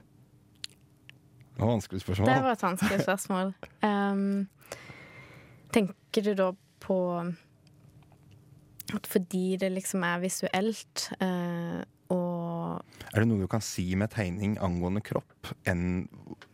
Det 0.67 1.63
var 1.63 1.71
et 1.71 1.73
vanskelig 1.79 2.03
spørsmål. 2.03 2.29
Det 2.29 2.37
var 2.45 2.53
et 2.53 2.67
vanskelig 2.67 2.99
spørsmål. 3.07 3.53
um, 3.81 4.45
tenker 5.73 6.27
du 6.27 6.33
da 6.37 6.51
på 6.87 6.97
at 8.95 9.07
fordi 9.11 9.57
det 9.59 9.73
liksom 9.75 10.03
er 10.07 10.21
visuelt 10.23 11.09
eh, 11.19 11.83
og 12.13 12.79
Er 13.11 13.23
det 13.23 13.27
noe 13.27 13.43
du 13.43 13.49
kan 13.51 13.63
si 13.63 13.83
med 13.99 14.11
tegning 14.13 14.55
angående 14.63 15.01
kropp 15.03 15.51
enn 15.67 16.05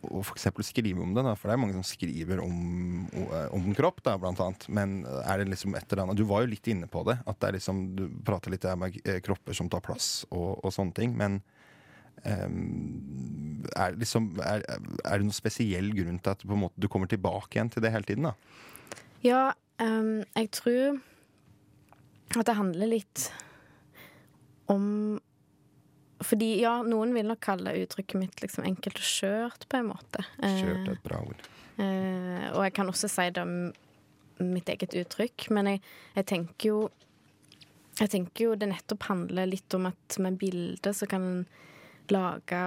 å 0.04 0.22
eksempel 0.24 0.66
skrive 0.66 1.02
om 1.02 1.14
det? 1.14 1.24
Da? 1.26 1.34
For 1.38 1.50
det 1.50 1.56
er 1.56 1.62
mange 1.62 1.76
som 1.76 1.86
skriver 1.86 2.42
om, 2.42 3.06
om 3.54 3.68
kropp, 3.76 4.02
da, 4.06 4.16
blant 4.20 4.42
annet. 4.42 4.66
Men 4.74 5.02
er 5.22 5.42
det 5.42 5.52
liksom 5.52 5.76
et 5.78 5.86
eller 5.90 6.04
annet 6.04 6.18
Du 6.18 6.24
var 6.28 6.44
jo 6.44 6.50
litt 6.50 6.70
inne 6.70 6.88
på 6.90 7.04
det. 7.06 7.18
At 7.30 7.38
det 7.40 7.50
er 7.50 7.58
liksom, 7.58 7.84
du 7.98 8.04
prater 8.26 8.54
litt 8.54 8.66
om 8.70 8.86
eh, 8.88 9.20
kropper 9.24 9.56
som 9.56 9.70
tar 9.70 9.84
plass 9.84 10.24
og, 10.30 10.58
og 10.64 10.74
sånne 10.74 10.96
ting. 10.98 11.14
Men 11.18 11.40
um, 12.26 13.62
er, 13.70 13.94
det 13.94 14.02
liksom, 14.02 14.32
er, 14.42 14.66
er, 14.66 15.14
det 15.14 15.22
noen 15.22 15.38
spesiell 15.38 15.92
grunn 15.94 16.18
til 16.18 16.34
at 16.34 16.46
måte, 16.50 16.78
du 16.78 16.90
kommer 16.90 17.10
tilbake 17.10 17.58
igjen 17.58 17.70
til 17.74 17.86
det 17.86 17.94
hele 17.94 18.10
tiden? 18.10 18.30
da? 18.30 18.34
Ja, 19.24 19.44
um, 19.82 20.22
jeg 20.36 20.50
tror 20.54 20.98
at 22.34 22.48
det 22.48 22.58
handler 22.58 22.90
litt 22.90 23.28
om 24.72 25.20
fordi 26.24 26.54
ja, 26.62 26.78
noen 26.86 27.12
vil 27.12 27.26
nok 27.28 27.42
kalle 27.44 27.74
uttrykket 27.82 28.16
mitt 28.16 28.38
liksom 28.40 28.64
enkelt 28.64 28.96
og 28.96 29.04
skjørt, 29.04 29.66
på 29.68 29.76
en 29.76 29.90
måte. 29.90 30.22
Skjørt 30.40 30.86
er 30.86 30.94
et 30.94 31.04
bra 31.04 31.18
ord. 31.20 31.42
Uh, 31.76 32.46
og 32.54 32.60
jeg 32.64 32.74
kan 32.78 32.88
også 32.88 33.10
si 33.12 33.26
det 33.34 33.42
om 33.42 33.54
mitt 34.40 34.70
eget 34.72 34.94
uttrykk, 34.96 35.48
men 35.54 35.72
jeg, 35.72 35.82
jeg, 36.14 36.26
tenker 36.30 36.70
jo 36.70 36.78
Jeg 38.00 38.10
tenker 38.10 38.44
jo 38.48 38.54
det 38.58 38.70
nettopp 38.72 39.04
handler 39.06 39.46
litt 39.46 39.74
om 39.76 39.86
at 39.90 40.16
med 40.22 40.38
bildet 40.40 40.96
så 40.96 41.06
kan 41.06 41.22
en 41.28 41.44
lage 42.10 42.62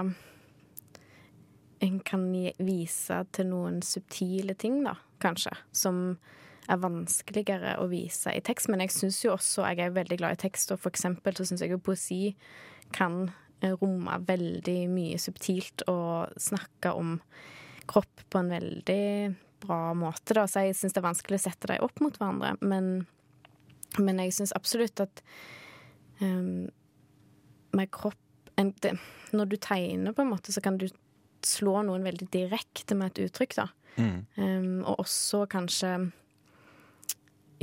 En 1.84 2.00
kan 2.00 2.24
vise 2.58 3.18
til 3.36 3.50
noen 3.50 3.82
subtile 3.86 4.56
ting, 4.56 4.80
da, 4.86 4.96
kanskje, 5.24 5.54
som 5.72 6.18
er 6.68 6.80
vanskeligere 6.84 7.78
å 7.82 7.88
vise 7.92 8.34
i 8.36 8.44
tekst. 8.44 8.70
Men 8.72 8.84
jeg 8.84 8.94
syns 8.96 9.22
jo 9.24 9.34
også 9.36 9.66
jeg 9.70 9.84
er 9.86 9.96
veldig 9.96 10.20
glad 10.20 10.38
i 10.38 10.42
tekst, 10.48 10.72
og 10.74 10.82
for 10.84 10.94
eksempel 10.94 11.38
så 11.38 11.48
syns 11.48 11.64
jeg 11.64 11.74
jo 11.74 11.82
poesi 11.84 12.36
kan 12.96 13.28
eh, 13.62 13.74
romme 13.74 14.20
veldig 14.28 14.80
mye 14.92 15.20
subtilt 15.22 15.86
og 15.92 16.36
snakke 16.42 16.94
om 16.96 17.18
kropp 17.88 18.26
på 18.30 18.42
en 18.42 18.52
veldig 18.52 19.04
bra 19.64 19.82
måte. 19.98 20.36
Da. 20.36 20.46
Så 20.48 20.68
jeg 20.68 20.78
syns 20.78 20.96
det 20.96 21.02
er 21.02 21.10
vanskelig 21.10 21.40
å 21.40 21.46
sette 21.48 21.72
dem 21.72 21.88
opp 21.88 22.02
mot 22.04 22.20
hverandre. 22.20 22.56
Men, 22.62 23.08
men 24.00 24.22
jeg 24.24 24.36
syns 24.38 24.56
absolutt 24.58 25.04
at 25.04 25.24
um, 26.22 26.68
med 27.78 27.92
kropp 27.94 28.24
en, 28.58 28.72
det, 28.82 28.96
Når 29.38 29.46
du 29.52 29.56
tegner, 29.62 30.16
på 30.18 30.24
en 30.24 30.32
måte, 30.32 30.50
så 30.50 30.64
kan 30.66 30.80
du 30.82 30.88
slå 31.46 31.76
noen 31.86 32.06
veldig 32.08 32.26
direkte 32.34 32.96
med 32.98 33.12
et 33.12 33.28
uttrykk, 33.28 33.54
da. 33.60 33.68
Mm. 33.98 34.16
Um, 34.38 34.80
og 34.82 35.04
også 35.04 35.44
kanskje 35.52 35.92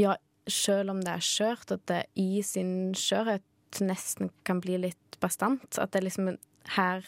Ja, 0.00 0.16
sjøl 0.50 0.90
om 0.92 1.00
det 1.04 1.12
er 1.14 1.24
skjørt, 1.24 1.70
at 1.72 1.84
det 1.90 2.02
i 2.20 2.42
sin 2.46 2.94
skjørhet 2.98 3.44
nesten 3.84 4.30
kan 4.46 4.60
bli 4.62 4.78
litt 4.78 5.18
bastant. 5.22 5.78
At 5.78 5.92
det 5.92 6.02
er 6.02 6.08
liksom 6.10 6.34
her 6.76 7.06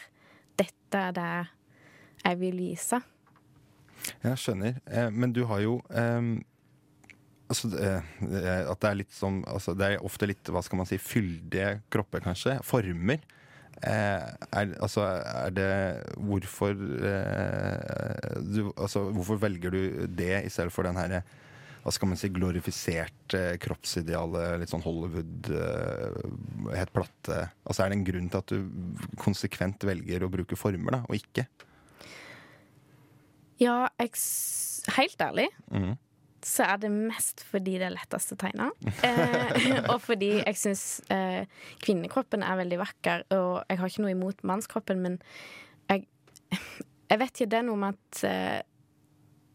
Dette 0.57 0.97
er 0.97 1.13
det 1.13 1.31
jeg 2.25 2.39
vil 2.41 2.61
vise. 2.63 3.01
Jeg 4.23 4.39
skjønner. 4.41 4.79
Eh, 4.89 5.11
men 5.13 5.35
du 5.37 5.43
har 5.51 5.61
jo 5.61 5.79
eh, 5.91 6.31
altså, 7.53 7.71
eh, 7.77 8.13
At 8.71 8.81
det 8.83 8.91
er 8.91 8.99
litt 9.03 9.15
som 9.15 9.43
altså, 9.45 9.75
Det 9.77 9.89
er 9.89 10.05
ofte 10.07 10.29
litt, 10.31 10.53
hva 10.53 10.63
skal 10.65 10.81
man 10.81 10.89
si, 10.89 10.99
fyldige 11.03 11.81
kropper, 11.93 12.25
kanskje. 12.25 12.59
Former. 12.67 13.21
Eh, 13.85 14.29
er, 14.57 14.73
altså, 14.81 15.05
er 15.05 15.53
det 15.53 15.73
Hvorfor 16.17 16.73
eh, 16.73 18.39
du, 18.41 18.71
Altså, 18.73 19.11
hvorfor 19.13 19.43
velger 19.43 19.75
du 19.75 20.07
det 20.09 20.47
i 20.47 20.53
stedet 20.53 20.73
for 20.73 20.89
den 20.89 20.97
herre 20.97 21.23
hva 21.87 21.93
skal 21.95 22.11
man 22.11 22.19
si, 22.19 22.33
glorifisert 22.35 23.35
eh, 23.39 23.53
kroppsidealet, 23.63 24.57
litt 24.59 24.73
sånn 24.73 24.83
Hollywood, 24.83 25.51
eh, 25.55 26.17
helt 26.75 26.91
platte 26.91 27.45
Altså 27.63 27.85
Er 27.85 27.93
det 27.93 27.99
en 28.01 28.09
grunn 28.09 28.31
til 28.33 28.41
at 28.43 28.51
du 28.51 29.13
konsekvent 29.23 29.87
velger 29.87 30.27
å 30.27 30.31
bruke 30.33 30.59
former, 30.59 30.99
da, 30.99 31.01
og 31.07 31.15
ikke? 31.15 31.47
Ja, 33.63 33.87
jeg, 34.03 34.11
helt 34.97 35.23
ærlig 35.23 35.47
mm. 35.71 35.95
så 36.45 36.67
er 36.67 36.83
det 36.83 36.91
mest 36.93 37.47
fordi 37.47 37.79
det 37.79 37.87
er 37.89 37.95
lettest 37.95 38.35
å 38.35 38.41
tegne. 38.41 38.73
eh, 39.07 39.79
og 39.87 40.01
fordi 40.05 40.35
jeg 40.41 40.59
syns 40.59 40.85
eh, 41.15 41.47
kvinnekroppen 41.87 42.43
er 42.45 42.59
veldig 42.65 42.83
vakker. 42.83 43.29
Og 43.39 43.63
jeg 43.63 43.81
har 43.81 43.95
ikke 43.95 44.05
noe 44.05 44.17
imot 44.17 44.43
mannskroppen, 44.47 45.07
men 45.07 45.21
jeg, 45.87 46.09
jeg 47.15 47.23
vet 47.23 47.33
ikke, 47.33 47.53
det 47.55 47.63
er 47.63 47.69
noe 47.71 47.81
med 47.87 47.97
at 47.97 48.27
eh, 48.29 48.59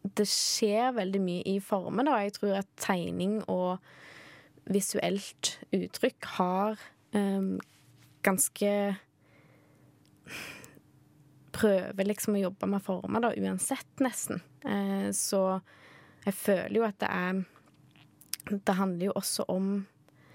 det 0.02 0.26
skjer 0.28 0.94
veldig 0.96 1.20
mye 1.22 1.44
i 1.46 1.58
formen, 1.62 2.10
og 2.10 2.22
Jeg 2.22 2.34
tror 2.38 2.56
at 2.58 2.70
tegning 2.80 3.40
og 3.50 3.78
visuelt 4.70 5.56
uttrykk 5.74 6.28
har 6.38 6.82
um, 7.14 7.56
ganske 8.22 8.72
Prøver 11.52 12.08
liksom 12.08 12.38
å 12.38 12.44
jobbe 12.46 12.66
med 12.70 12.82
former, 12.82 13.20
da, 13.20 13.30
uansett, 13.36 13.90
nesten. 14.00 14.40
Uh, 14.64 15.10
så 15.14 15.60
jeg 16.24 16.34
føler 16.38 16.76
jo 16.78 16.86
at 16.86 16.98
det 17.02 17.10
er 17.10 17.42
Det 18.48 18.78
handler 18.78 19.10
jo 19.10 19.16
også 19.18 19.46
om 19.52 19.72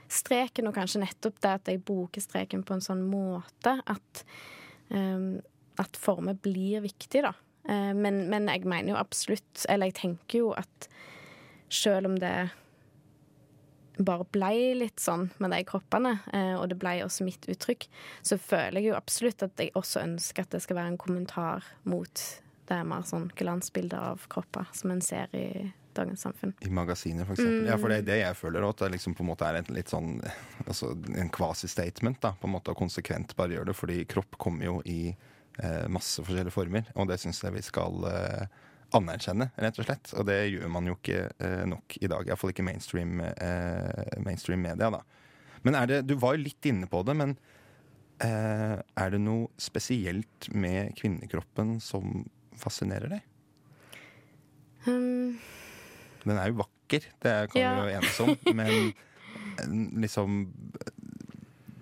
streken, 0.08 0.70
og 0.70 0.76
kanskje 0.78 1.04
nettopp 1.04 1.42
det 1.44 1.52
at 1.52 1.68
jeg 1.68 1.84
bruker 1.84 2.24
streken 2.24 2.64
på 2.64 2.78
en 2.78 2.84
sånn 2.84 3.04
måte 3.10 3.74
at 3.84 4.24
um, 4.88 5.36
at 5.78 5.98
former 6.00 6.34
blir 6.34 6.82
viktig, 6.82 7.22
da. 7.26 7.34
Eh, 7.68 7.92
men, 7.94 8.24
men, 8.32 8.48
jeg 8.48 8.64
mener 8.64 8.94
jo 8.94 9.00
absolutt 9.00 9.66
Eller 9.68 9.92
jeg 9.92 10.00
tenker 10.00 10.40
jo 10.46 10.54
at 10.56 10.88
selv 11.68 12.08
om 12.08 12.16
det 12.20 12.50
bare 13.98 14.28
blei 14.32 14.76
litt 14.78 15.02
sånn 15.02 15.26
med 15.42 15.52
de 15.52 15.64
kroppene, 15.66 16.20
eh, 16.30 16.54
og 16.54 16.68
det 16.70 16.78
blei 16.78 17.00
også 17.02 17.26
mitt 17.26 17.48
uttrykk, 17.50 17.88
så 18.22 18.38
føler 18.38 18.78
jeg 18.78 18.92
jo 18.92 18.98
absolutt 18.98 19.42
at 19.48 19.58
jeg 19.58 19.74
også 19.74 20.04
ønsker 20.04 20.46
at 20.46 20.54
det 20.54 20.62
skal 20.64 20.78
være 20.78 20.94
en 20.94 21.00
kommentar 21.02 21.66
mot 21.90 22.22
det 22.70 22.78
mer 22.86 23.08
sånn 23.10 23.32
glansbilder 23.40 24.12
av 24.14 24.28
kropper 24.32 24.70
som 24.78 24.94
en 24.94 25.02
ser 25.02 25.34
i 25.36 25.48
dagens 25.98 26.28
samfunn. 26.28 26.54
I 26.62 26.70
magasiner, 26.70 27.26
eksempel. 27.26 27.64
Mm. 27.64 27.70
Ja, 27.72 27.78
for 27.82 27.90
det 27.92 27.98
er 28.04 28.08
det 28.08 28.20
jeg 28.20 28.38
føler 28.38 28.68
òg. 28.68 28.76
Det 28.78 28.92
liksom 28.94 29.16
på 29.18 29.26
en 29.26 29.32
måte 29.32 29.48
er 29.48 29.60
en 29.62 29.72
litt 29.74 29.90
sånn 29.90 30.20
altså 30.68 30.92
en 30.94 31.32
quasi-statement, 31.34 32.20
da. 32.22 32.36
På 32.38 32.50
en 32.50 32.54
måte 32.54 32.76
konsekvent 32.78 33.34
bare 33.40 33.58
gjør 33.58 33.72
det. 33.72 33.78
Fordi 33.80 33.98
kropp 34.10 34.38
kommer 34.42 34.70
jo 34.70 34.78
i 34.86 35.00
masse 35.90 36.24
forskjellige 36.24 36.54
former. 36.54 36.88
Og 36.96 37.10
det 37.10 37.20
syns 37.22 37.42
jeg 37.44 37.56
vi 37.56 37.64
skal 37.66 38.08
eh, 38.10 38.58
anerkjenne, 38.98 39.50
rett 39.58 39.80
og 39.82 39.88
slett. 39.88 40.12
Og 40.16 40.28
det 40.30 40.40
gjør 40.52 40.72
man 40.72 40.88
jo 40.90 40.96
ikke 40.98 41.28
eh, 41.44 41.64
nok 41.70 41.98
i 42.02 42.10
dag. 42.12 42.30
Iallfall 42.30 42.54
ikke 42.54 42.66
mainstream, 42.68 43.22
mainstream 44.24 44.64
media, 44.64 44.92
da. 44.94 45.04
Men 45.66 45.76
er 45.80 45.90
det, 45.90 46.02
Du 46.08 46.16
var 46.22 46.38
jo 46.38 46.46
litt 46.46 46.70
inne 46.70 46.88
på 46.90 47.02
det, 47.08 47.16
men 47.18 47.36
eh, 48.24 48.78
er 48.78 49.14
det 49.14 49.22
noe 49.24 49.50
spesielt 49.62 50.50
med 50.54 50.94
kvinnekroppen 51.00 51.78
som 51.84 52.24
fascinerer 52.58 53.18
deg? 53.18 53.26
Um, 54.88 55.36
Den 56.24 56.38
er 56.40 56.52
jo 56.52 56.62
vakker, 56.62 57.10
det 57.24 57.36
kan 57.52 57.62
ja. 57.62 57.74
vi 57.76 57.92
jo 57.92 58.00
enes 58.00 58.22
om, 58.24 58.34
men 58.56 58.94
liksom 60.02 60.40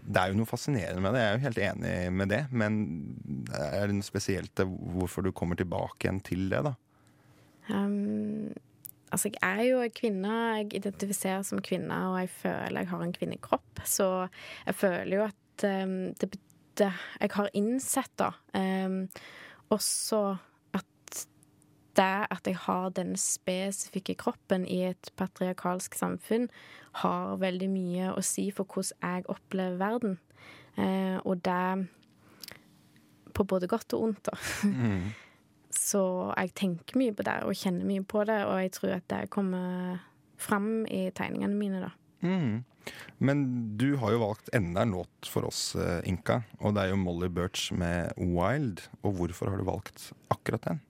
det 0.05 0.21
er 0.21 0.31
jo 0.31 0.37
noe 0.37 0.49
fascinerende 0.49 1.01
med 1.01 1.15
det, 1.15 1.21
jeg 1.23 1.29
er 1.29 1.35
jo 1.37 1.45
helt 1.45 1.61
enig 1.65 1.93
med 2.13 2.31
det. 2.31 2.41
Men 2.53 2.79
er 3.57 3.87
det 3.89 3.97
noe 3.97 4.05
spesielt 4.05 4.61
hvorfor 4.61 5.25
du 5.25 5.31
kommer 5.35 5.57
tilbake 5.59 6.05
igjen 6.05 6.21
til 6.25 6.45
det, 6.51 6.61
da? 6.67 6.75
Um, 7.73 8.53
altså, 9.09 9.31
jeg 9.33 9.41
er 9.41 9.63
jo 9.71 9.81
kvinne. 9.97 10.33
Jeg 10.59 10.73
identifiserer 10.81 11.45
som 11.47 11.61
kvinne, 11.65 11.97
og 12.11 12.19
jeg 12.21 12.33
føler 12.37 12.83
jeg 12.83 12.91
har 12.91 13.05
en 13.05 13.15
kvinnekropp. 13.15 13.85
Så 13.85 14.09
jeg 14.67 14.77
føler 14.77 15.17
jo 15.17 15.23
at 15.25 15.67
um, 15.71 15.95
det, 16.21 16.35
det, 16.77 16.91
Jeg 17.21 17.33
har 17.37 17.49
innsett, 17.57 18.13
da, 18.21 18.31
um, 18.53 19.05
også 19.73 20.21
det 21.97 22.27
at 22.31 22.47
jeg 22.47 22.57
har 22.65 22.89
den 22.95 23.15
spesifikke 23.19 24.15
kroppen 24.19 24.65
i 24.67 24.83
et 24.91 25.11
patriarkalsk 25.19 25.95
samfunn, 25.97 26.49
har 27.01 27.37
veldig 27.41 27.69
mye 27.71 28.13
å 28.15 28.23
si 28.23 28.49
for 28.55 28.67
hvordan 28.69 28.99
jeg 29.03 29.29
opplever 29.31 29.79
verden. 29.81 30.17
Eh, 30.77 31.17
og 31.23 31.43
det 31.45 31.87
på 33.35 33.43
både 33.43 33.67
godt 33.67 33.95
og 33.97 34.09
ondt, 34.09 34.29
da. 34.29 34.35
Mm. 34.63 35.13
Så 35.75 36.01
jeg 36.37 36.53
tenker 36.55 36.99
mye 36.99 37.15
på 37.15 37.25
det 37.27 37.35
og 37.43 37.57
kjenner 37.59 37.87
mye 37.87 38.03
på 38.07 38.23
det, 38.27 38.37
og 38.47 38.61
jeg 38.63 38.71
tror 38.77 38.93
at 38.95 39.09
det 39.11 39.25
kommer 39.33 39.99
fram 40.39 40.85
i 40.87 41.09
tegningene 41.15 41.57
mine, 41.59 41.81
da. 41.83 41.91
Mm. 42.23 42.63
Men 43.17 43.43
du 43.79 43.95
har 43.99 44.13
jo 44.13 44.21
valgt 44.21 44.51
enda 44.55 44.85
en 44.85 44.93
låt 44.95 45.29
for 45.29 45.47
oss, 45.47 45.75
eh, 45.75 45.99
Inka. 46.07 46.43
Og 46.61 46.75
det 46.75 46.85
er 46.85 46.93
jo 46.93 47.01
Molly 47.01 47.27
Birch 47.27 47.71
med 47.73 48.13
'Wild'. 48.17 48.87
Og 49.03 49.17
hvorfor 49.19 49.49
har 49.49 49.57
du 49.57 49.65
valgt 49.65 50.13
akkurat 50.29 50.63
den? 50.63 50.81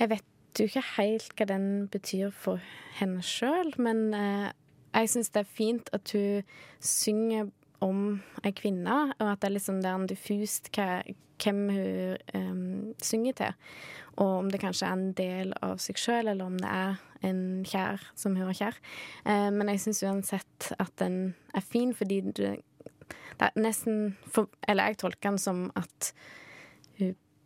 Jeg 0.00 0.08
vet 0.08 0.60
jo 0.60 0.64
ikke 0.64 0.86
helt 0.96 1.32
hva 1.36 1.46
den 1.50 1.66
betyr 1.92 2.30
for 2.32 2.62
henne 2.96 3.20
sjøl, 3.24 3.74
men 3.76 4.14
eh, 4.16 4.46
jeg 4.94 5.10
syns 5.12 5.28
det 5.34 5.42
er 5.44 5.56
fint 5.58 5.90
at 5.92 6.12
hun 6.16 6.46
synger 6.80 7.50
om 7.84 8.20
ei 8.44 8.52
kvinne, 8.56 8.96
og 9.18 9.26
at 9.26 9.42
det 9.42 9.50
er 9.50 9.54
liksom 9.58 9.82
der 9.84 10.06
diffust 10.08 10.70
hva, 10.74 11.02
hvem 11.40 11.60
hun 11.72 12.16
um, 12.34 12.94
synger 13.02 13.36
til. 13.36 13.68
Og 14.16 14.32
om 14.40 14.50
det 14.52 14.60
kanskje 14.60 14.88
er 14.88 14.96
en 14.96 15.12
del 15.16 15.54
av 15.64 15.78
seg 15.80 16.00
sjøl, 16.00 16.28
eller 16.32 16.48
om 16.48 16.58
det 16.60 16.72
er 16.72 16.98
en 17.28 17.44
kjær 17.68 18.04
som 18.16 18.36
hun 18.36 18.50
har 18.50 18.58
kjær. 18.58 18.80
Uh, 19.24 19.48
men 19.54 19.72
jeg 19.72 19.84
syns 19.84 20.02
uansett 20.08 20.72
at 20.78 20.92
den 21.00 21.34
er 21.56 21.64
fin, 21.64 21.94
fordi 21.96 22.20
du, 22.24 22.44
det 22.56 23.48
er 23.48 23.56
nesten 23.56 24.16
for, 24.28 24.48
Eller 24.68 24.90
jeg 24.90 25.02
tolker 25.04 25.30
den 25.30 25.40
som 25.40 25.66
at 25.76 26.12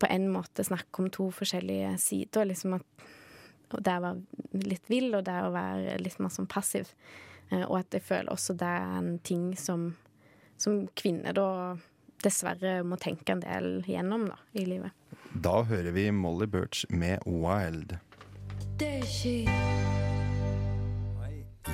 på 0.05 0.13
en 0.13 0.29
måte 0.33 0.65
snakke 0.67 1.03
om 1.03 1.09
to 1.13 1.31
forskjellige 1.33 1.97
sider. 2.03 2.51
Liksom 2.53 2.77
at 2.77 3.07
og 3.75 3.83
det 3.83 3.97
å 3.99 4.05
være 4.05 4.63
litt 4.71 4.91
vill, 4.93 5.11
og 5.17 5.25
det 5.27 5.35
å 5.43 5.53
være 5.55 5.99
litt 6.03 6.21
mer 6.23 6.33
sånn 6.33 6.51
passiv. 6.51 6.91
Eh, 7.51 7.65
og 7.65 7.81
at 7.81 7.97
jeg 7.97 8.07
føler 8.07 8.33
også 8.35 8.57
det 8.61 8.71
er 8.71 8.99
en 9.01 9.19
ting 9.27 9.51
som, 9.59 9.91
som 10.61 10.85
kvinner 10.95 11.37
da 11.37 11.49
dessverre 12.25 12.79
må 12.87 12.97
tenke 13.01 13.35
en 13.35 13.43
del 13.43 13.83
gjennom 13.89 14.29
da, 14.31 14.39
i 14.57 14.65
livet. 14.69 14.95
Da 15.45 15.63
hører 15.67 15.93
vi 15.97 16.09
Molly 16.15 16.47
Birch 16.47 16.85
med 16.89 17.21
'Wild'. 17.27 17.99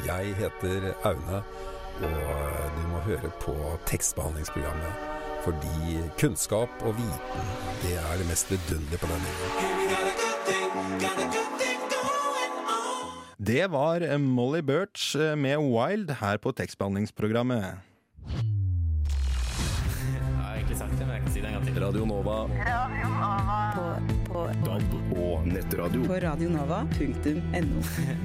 Jeg 0.00 0.34
heter 0.34 0.92
Aune, 1.04 1.42
og 2.00 2.76
du 2.76 2.82
må 2.88 3.02
høre 3.04 3.30
på 3.44 3.54
tekstbehandlingsprogrammet. 3.86 5.19
Fordi 5.44 6.00
kunnskap 6.20 6.68
og 6.84 6.94
viten, 6.98 7.44
det 7.82 7.94
er 7.96 8.16
det 8.20 8.26
mest 8.28 8.50
vidunderlige 8.52 9.00
på 9.00 9.06
denne 9.10 9.28
jorden. 9.40 9.66
Det 13.40 13.70
var 13.72 14.18
Molly 14.18 14.60
Birch 14.60 15.16
med 15.16 15.56
'Wild' 15.56 16.12
her 16.20 16.36
på 16.36 16.52
tekstbehandlingsprogrammet. 16.52 17.90
Gang 21.60 21.74
til. 21.74 21.84
Radio 21.84 22.04
Nova. 22.04 22.46
På, 23.74 23.84
på 24.32 24.46
DAB 24.64 25.18
og 25.18 25.46
nettradio. 25.46 26.04
På 26.06 26.12
radionova.no. 26.12 27.02
Jeg 27.24 27.42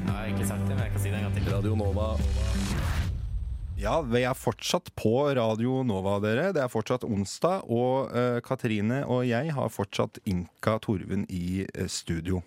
har 0.07 0.23
egentlig 0.23 0.47
sagt 0.47 0.59
det, 0.59 0.69
men 0.69 0.83
jeg 0.83 0.91
kan 0.91 0.99
si 0.99 1.09
det 1.09 1.15
en 1.15 1.23
gang 1.23 1.35
til. 1.35 1.53
Radio 1.53 1.75
Nova. 1.75 2.07
Ja, 3.85 3.99
vi 4.01 4.23
er 4.25 4.33
fortsatt 4.33 4.87
på 4.97 5.11
Radio 5.37 5.83
Nova, 5.85 6.15
dere. 6.23 6.47
Det 6.55 6.61
er 6.63 6.71
fortsatt 6.73 7.03
onsdag, 7.05 7.67
og 7.69 8.09
uh, 8.15 8.39
Katrine 8.41 9.03
og 9.05 9.27
jeg 9.29 9.51
har 9.53 9.69
fortsatt 9.69 10.17
Inka 10.25 10.79
Torven 10.81 11.27
i 11.29 11.67
uh, 11.67 11.83
studio. 11.91 12.39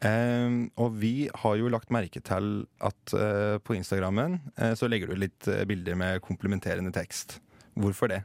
Um, 0.00 0.70
og 0.80 0.96
vi 1.02 1.28
har 1.42 1.58
jo 1.60 1.68
lagt 1.72 1.92
merke 1.92 2.24
til 2.24 2.64
at 2.80 3.12
uh, 3.12 3.58
på 3.60 3.76
Instagrammen 3.76 4.38
så 4.76 4.88
legger 4.88 5.12
du 5.12 5.20
litt 5.20 5.48
bilder 5.68 5.96
med 6.00 6.24
komplementerende 6.24 6.94
tekst. 6.94 7.36
Hvorfor 7.76 8.14
det? 8.14 8.22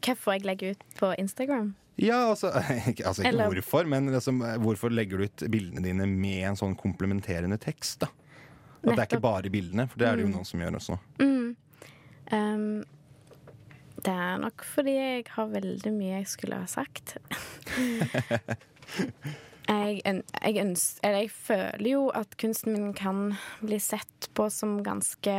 Hvorfor 0.00 0.38
jeg 0.38 0.48
legger 0.48 0.72
ut 0.78 0.90
på 0.96 1.12
Instagram? 1.20 1.74
Ja, 2.00 2.30
altså, 2.30 2.56
ikke, 2.90 3.04
altså 3.04 3.20
ikke 3.20 3.34
Eller- 3.34 3.52
hvorfor, 3.52 3.84
men 3.84 4.08
liksom, 4.16 4.40
hvorfor 4.64 4.96
legger 4.96 5.20
du 5.20 5.28
ut 5.28 5.48
bildene 5.52 5.84
dine 5.84 6.08
med 6.08 6.54
en 6.54 6.62
sånn 6.64 6.80
komplementerende 6.80 7.60
tekst? 7.60 8.06
da? 8.08 8.14
Og 8.84 8.92
det 8.92 8.98
er 9.00 9.06
ikke 9.08 9.20
bare 9.24 9.50
bildene, 9.52 9.86
for 9.88 9.98
det 9.98 10.08
er 10.08 10.16
det 10.16 10.22
jo 10.26 10.28
Mm. 10.28 10.34
noen 10.36 10.44
som 10.48 10.60
gjør 10.60 10.76
også. 10.80 10.98
Mm. 11.20 11.56
Um, 12.32 12.84
det 14.04 14.12
er 14.12 14.38
nok 14.42 14.64
fordi 14.66 14.92
jeg 14.96 15.24
har 15.32 15.46
veldig 15.52 15.92
mye 15.94 16.18
jeg 16.18 16.26
skulle 16.28 16.56
ha 16.60 16.66
sagt. 16.68 17.16
jeg, 19.68 20.02
jeg, 20.04 20.56
ønsker, 20.60 21.00
eller 21.02 21.18
jeg 21.22 21.30
føler 21.30 21.88
jo 21.88 22.08
at 22.12 22.36
kunsten 22.40 22.72
min 22.76 22.92
kan 22.96 23.32
bli 23.64 23.78
sett 23.80 24.28
på 24.36 24.48
som 24.52 24.76
ganske 24.84 25.36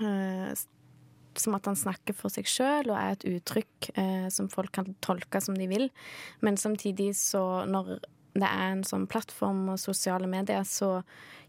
uh, 0.00 0.52
Som 1.38 1.54
at 1.54 1.66
han 1.70 1.76
snakker 1.78 2.14
for 2.18 2.28
seg 2.34 2.48
sjøl 2.50 2.88
og 2.90 2.96
er 2.98 3.12
et 3.14 3.24
uttrykk 3.28 3.90
uh, 3.98 4.26
som 4.32 4.48
folk 4.50 4.72
kan 4.74 4.94
tolke 5.04 5.38
som 5.40 5.54
de 5.54 5.68
vil. 5.70 5.90
Men 6.40 6.56
samtidig 6.56 7.12
så, 7.16 7.64
når 7.68 8.00
det 8.34 8.46
er 8.48 8.68
en 8.72 8.84
sånn 8.86 9.06
plattform 9.10 9.64
og 9.72 9.80
sosiale 9.80 10.28
medier, 10.30 10.64
så 10.68 11.00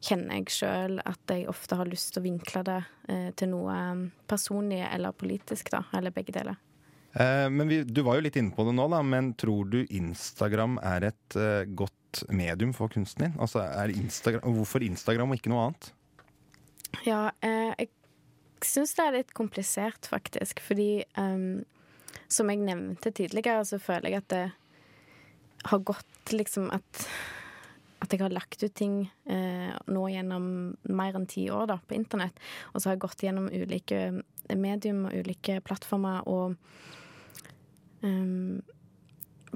kjenner 0.03 0.39
jeg 0.39 0.55
sjøl 0.55 1.01
at 1.03 1.33
jeg 1.33 1.49
ofte 1.51 1.77
har 1.79 1.89
lyst 1.89 2.13
til 2.13 2.21
å 2.21 2.27
vinkle 2.27 2.63
det 2.67 2.79
eh, 3.11 3.29
til 3.37 3.51
noe 3.51 3.75
eh, 3.75 4.07
personlig 4.29 4.81
eller 4.87 5.15
politisk, 5.17 5.71
da. 5.75 5.83
Eller 5.97 6.15
begge 6.15 6.35
deler. 6.35 6.57
Eh, 7.13 7.49
men 7.49 7.67
vi, 7.67 7.83
Du 7.83 8.01
var 8.05 8.17
jo 8.17 8.25
litt 8.25 8.37
inne 8.39 8.55
på 8.55 8.65
det 8.67 8.75
nå, 8.77 8.87
da, 8.91 9.01
men 9.05 9.33
tror 9.39 9.69
du 9.69 9.81
Instagram 9.85 10.79
er 10.85 11.09
et 11.11 11.39
eh, 11.39 11.63
godt 11.67 12.23
medium 12.33 12.73
for 12.73 12.91
kunsten 12.91 13.27
din? 13.27 13.39
Altså, 13.41 13.63
er 13.65 13.93
Instagram, 13.93 14.45
Hvorfor 14.57 14.85
Instagram 14.85 15.33
og 15.33 15.41
ikke 15.41 15.53
noe 15.53 15.69
annet? 15.69 15.91
Ja, 17.05 17.29
eh, 17.45 17.73
jeg 17.77 17.91
syns 18.65 18.95
det 18.97 19.05
er 19.05 19.17
litt 19.19 19.35
komplisert, 19.37 20.09
faktisk. 20.09 20.61
Fordi 20.63 21.03
ehm, 21.19 21.65
som 22.29 22.49
jeg 22.49 22.63
nevnte 22.63 23.13
tidligere, 23.15 23.65
så 23.65 23.79
føler 23.81 24.13
jeg 24.13 24.23
at 24.23 24.31
det 24.33 24.45
har 25.63 25.85
gått 25.87 26.33
liksom 26.35 26.69
at 26.71 27.05
at 27.99 28.13
jeg 28.13 28.21
har 28.23 28.31
lagt 28.31 28.63
ut 28.63 28.73
ting 28.75 29.01
eh, 29.27 29.75
nå 29.91 30.05
gjennom 30.07 30.43
mer 30.87 31.17
enn 31.19 31.27
ti 31.27 31.49
år 31.51 31.67
da, 31.67 31.79
på 31.83 31.97
internett. 31.97 32.37
Og 32.71 32.79
så 32.79 32.89
har 32.89 32.95
jeg 32.95 33.03
gått 33.03 33.23
gjennom 33.25 33.49
ulike 33.51 34.21
medium 34.55 35.05
og 35.09 35.17
ulike 35.19 35.59
plattformer, 35.65 36.23
og 36.23 36.55
um, 38.01 38.61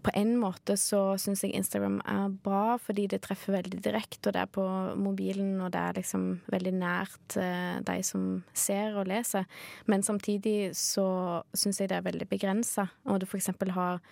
på 0.04 0.12
en 0.20 0.34
måte 0.42 0.76
så 0.80 1.16
syns 1.22 1.46
jeg 1.46 1.56
Instagram 1.56 2.02
er 2.10 2.34
bra, 2.44 2.76
fordi 2.82 3.06
det 3.14 3.22
treffer 3.24 3.56
veldig 3.56 3.80
direkte, 3.86 4.28
og 4.28 4.36
det 4.36 4.44
er 4.44 4.52
på 4.60 4.66
mobilen, 5.00 5.56
og 5.64 5.72
det 5.74 5.80
er 5.80 6.00
liksom 6.02 6.28
veldig 6.52 6.74
nært 6.76 7.38
eh, 7.40 7.80
de 7.88 7.98
som 8.04 8.28
ser 8.52 8.98
og 9.00 9.08
leser. 9.08 9.48
Men 9.88 10.04
samtidig 10.04 10.74
så 10.78 11.08
syns 11.56 11.80
jeg 11.80 11.94
det 11.94 12.02
er 12.02 12.08
veldig 12.10 12.28
begrensa, 12.28 12.90
og 13.08 13.22
du 13.22 13.30
for 13.30 13.40
eksempel 13.40 13.72
har 13.78 14.04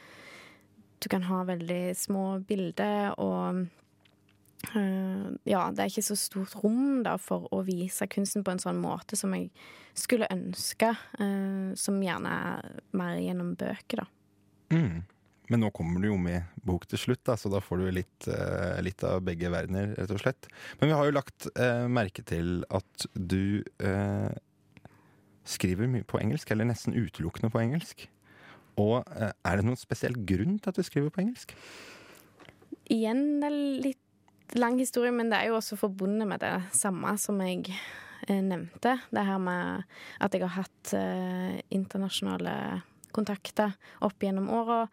Du 1.02 1.10
kan 1.10 1.24
ha 1.26 1.44
veldig 1.48 1.96
små 1.98 2.26
bilder, 2.46 3.16
og 3.18 3.64
eh, 4.78 5.30
ja, 5.50 5.64
det 5.74 5.82
er 5.82 5.90
ikke 5.90 6.06
så 6.06 6.18
stort 6.20 6.54
rom 6.62 7.02
da 7.06 7.16
for 7.22 7.50
å 7.50 7.64
vise 7.66 8.06
kunsten 8.12 8.46
på 8.46 8.54
en 8.54 8.62
sånn 8.62 8.82
måte 8.82 9.18
som 9.18 9.34
jeg 9.34 9.50
skulle 9.98 10.30
ønske, 10.32 10.92
eh, 11.18 11.72
som 11.80 11.98
gjerne 12.06 12.36
er 12.52 12.70
mer 12.98 13.18
gjennom 13.18 13.56
bøker, 13.58 14.04
da. 14.04 14.08
Mm. 14.72 15.02
Men 15.52 15.66
nå 15.66 15.72
kommer 15.76 16.00
du 16.00 16.08
jo 16.08 16.16
med 16.22 16.48
bok 16.64 16.86
til 16.88 17.02
slutt, 17.02 17.26
da, 17.28 17.36
så 17.36 17.50
da 17.52 17.60
får 17.60 17.82
du 17.82 17.90
litt, 17.98 18.28
eh, 18.32 18.78
litt 18.86 19.04
av 19.04 19.20
begge 19.28 19.50
verdener, 19.52 19.92
rett 19.98 20.14
og 20.16 20.22
slett. 20.22 20.48
Men 20.80 20.92
vi 20.92 20.96
har 20.96 21.10
jo 21.10 21.18
lagt 21.18 21.50
eh, 21.52 21.88
merke 21.92 22.24
til 22.24 22.62
at 22.72 23.08
du 23.18 23.60
eh, 23.84 24.32
skriver 25.44 25.92
mye 25.92 26.08
på 26.08 26.22
engelsk, 26.22 26.54
eller 26.54 26.70
nesten 26.70 26.96
utelukkende 26.96 27.52
på 27.52 27.66
engelsk. 27.66 28.06
Og 28.82 29.02
eh, 29.16 29.32
er 29.32 29.58
det 29.60 29.68
noen 29.68 29.80
spesiell 29.80 30.18
grunn 30.28 30.60
til 30.60 30.72
at 30.72 30.80
du 30.80 30.86
skriver 30.86 31.14
på 31.14 31.24
engelsk? 31.24 31.56
Igjen 32.92 33.40
det 33.42 33.50
er 33.50 33.60
litt 33.88 34.56
lang 34.60 34.78
historie, 34.82 35.14
men 35.16 35.32
det 35.32 35.40
er 35.40 35.52
jo 35.52 35.58
også 35.60 35.80
forbundet 35.80 36.28
med 36.28 36.42
det 36.44 36.54
samme 36.76 37.14
som 37.22 37.40
jeg 37.44 37.70
eh, 37.72 38.42
nevnte. 38.44 38.98
Det 39.12 39.26
her 39.28 39.42
med 39.42 39.84
at 40.20 40.36
jeg 40.36 40.46
har 40.46 40.58
hatt 40.64 40.94
eh, 40.98 41.62
internasjonale 41.72 42.56
kontakter 43.16 43.76
opp 44.04 44.24
gjennom 44.24 44.50
åra, 44.56 44.86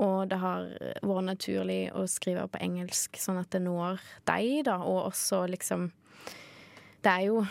og 0.00 0.28
det 0.30 0.38
har 0.40 0.66
vært 1.04 1.28
naturlig 1.28 1.80
å 1.96 2.06
skrive 2.08 2.46
på 2.52 2.60
engelsk, 2.64 3.16
sånn 3.20 3.40
at 3.40 3.50
det 3.52 3.62
når 3.64 4.00
deg, 4.28 4.66
da, 4.68 4.78
og 4.84 5.10
også 5.10 5.46
liksom 5.52 5.90
Det 7.04 7.12
er 7.12 7.26
jo 7.28 7.44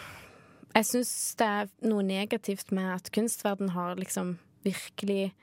Jeg 0.76 0.86
syns 0.90 1.12
det 1.40 1.46
er 1.48 1.70
noe 1.88 2.04
negativt 2.04 2.74
med 2.76 2.90
at 2.98 3.12
kunstverden 3.14 3.70
har 3.78 3.96
liksom 3.96 4.36
virkelig 4.66 5.34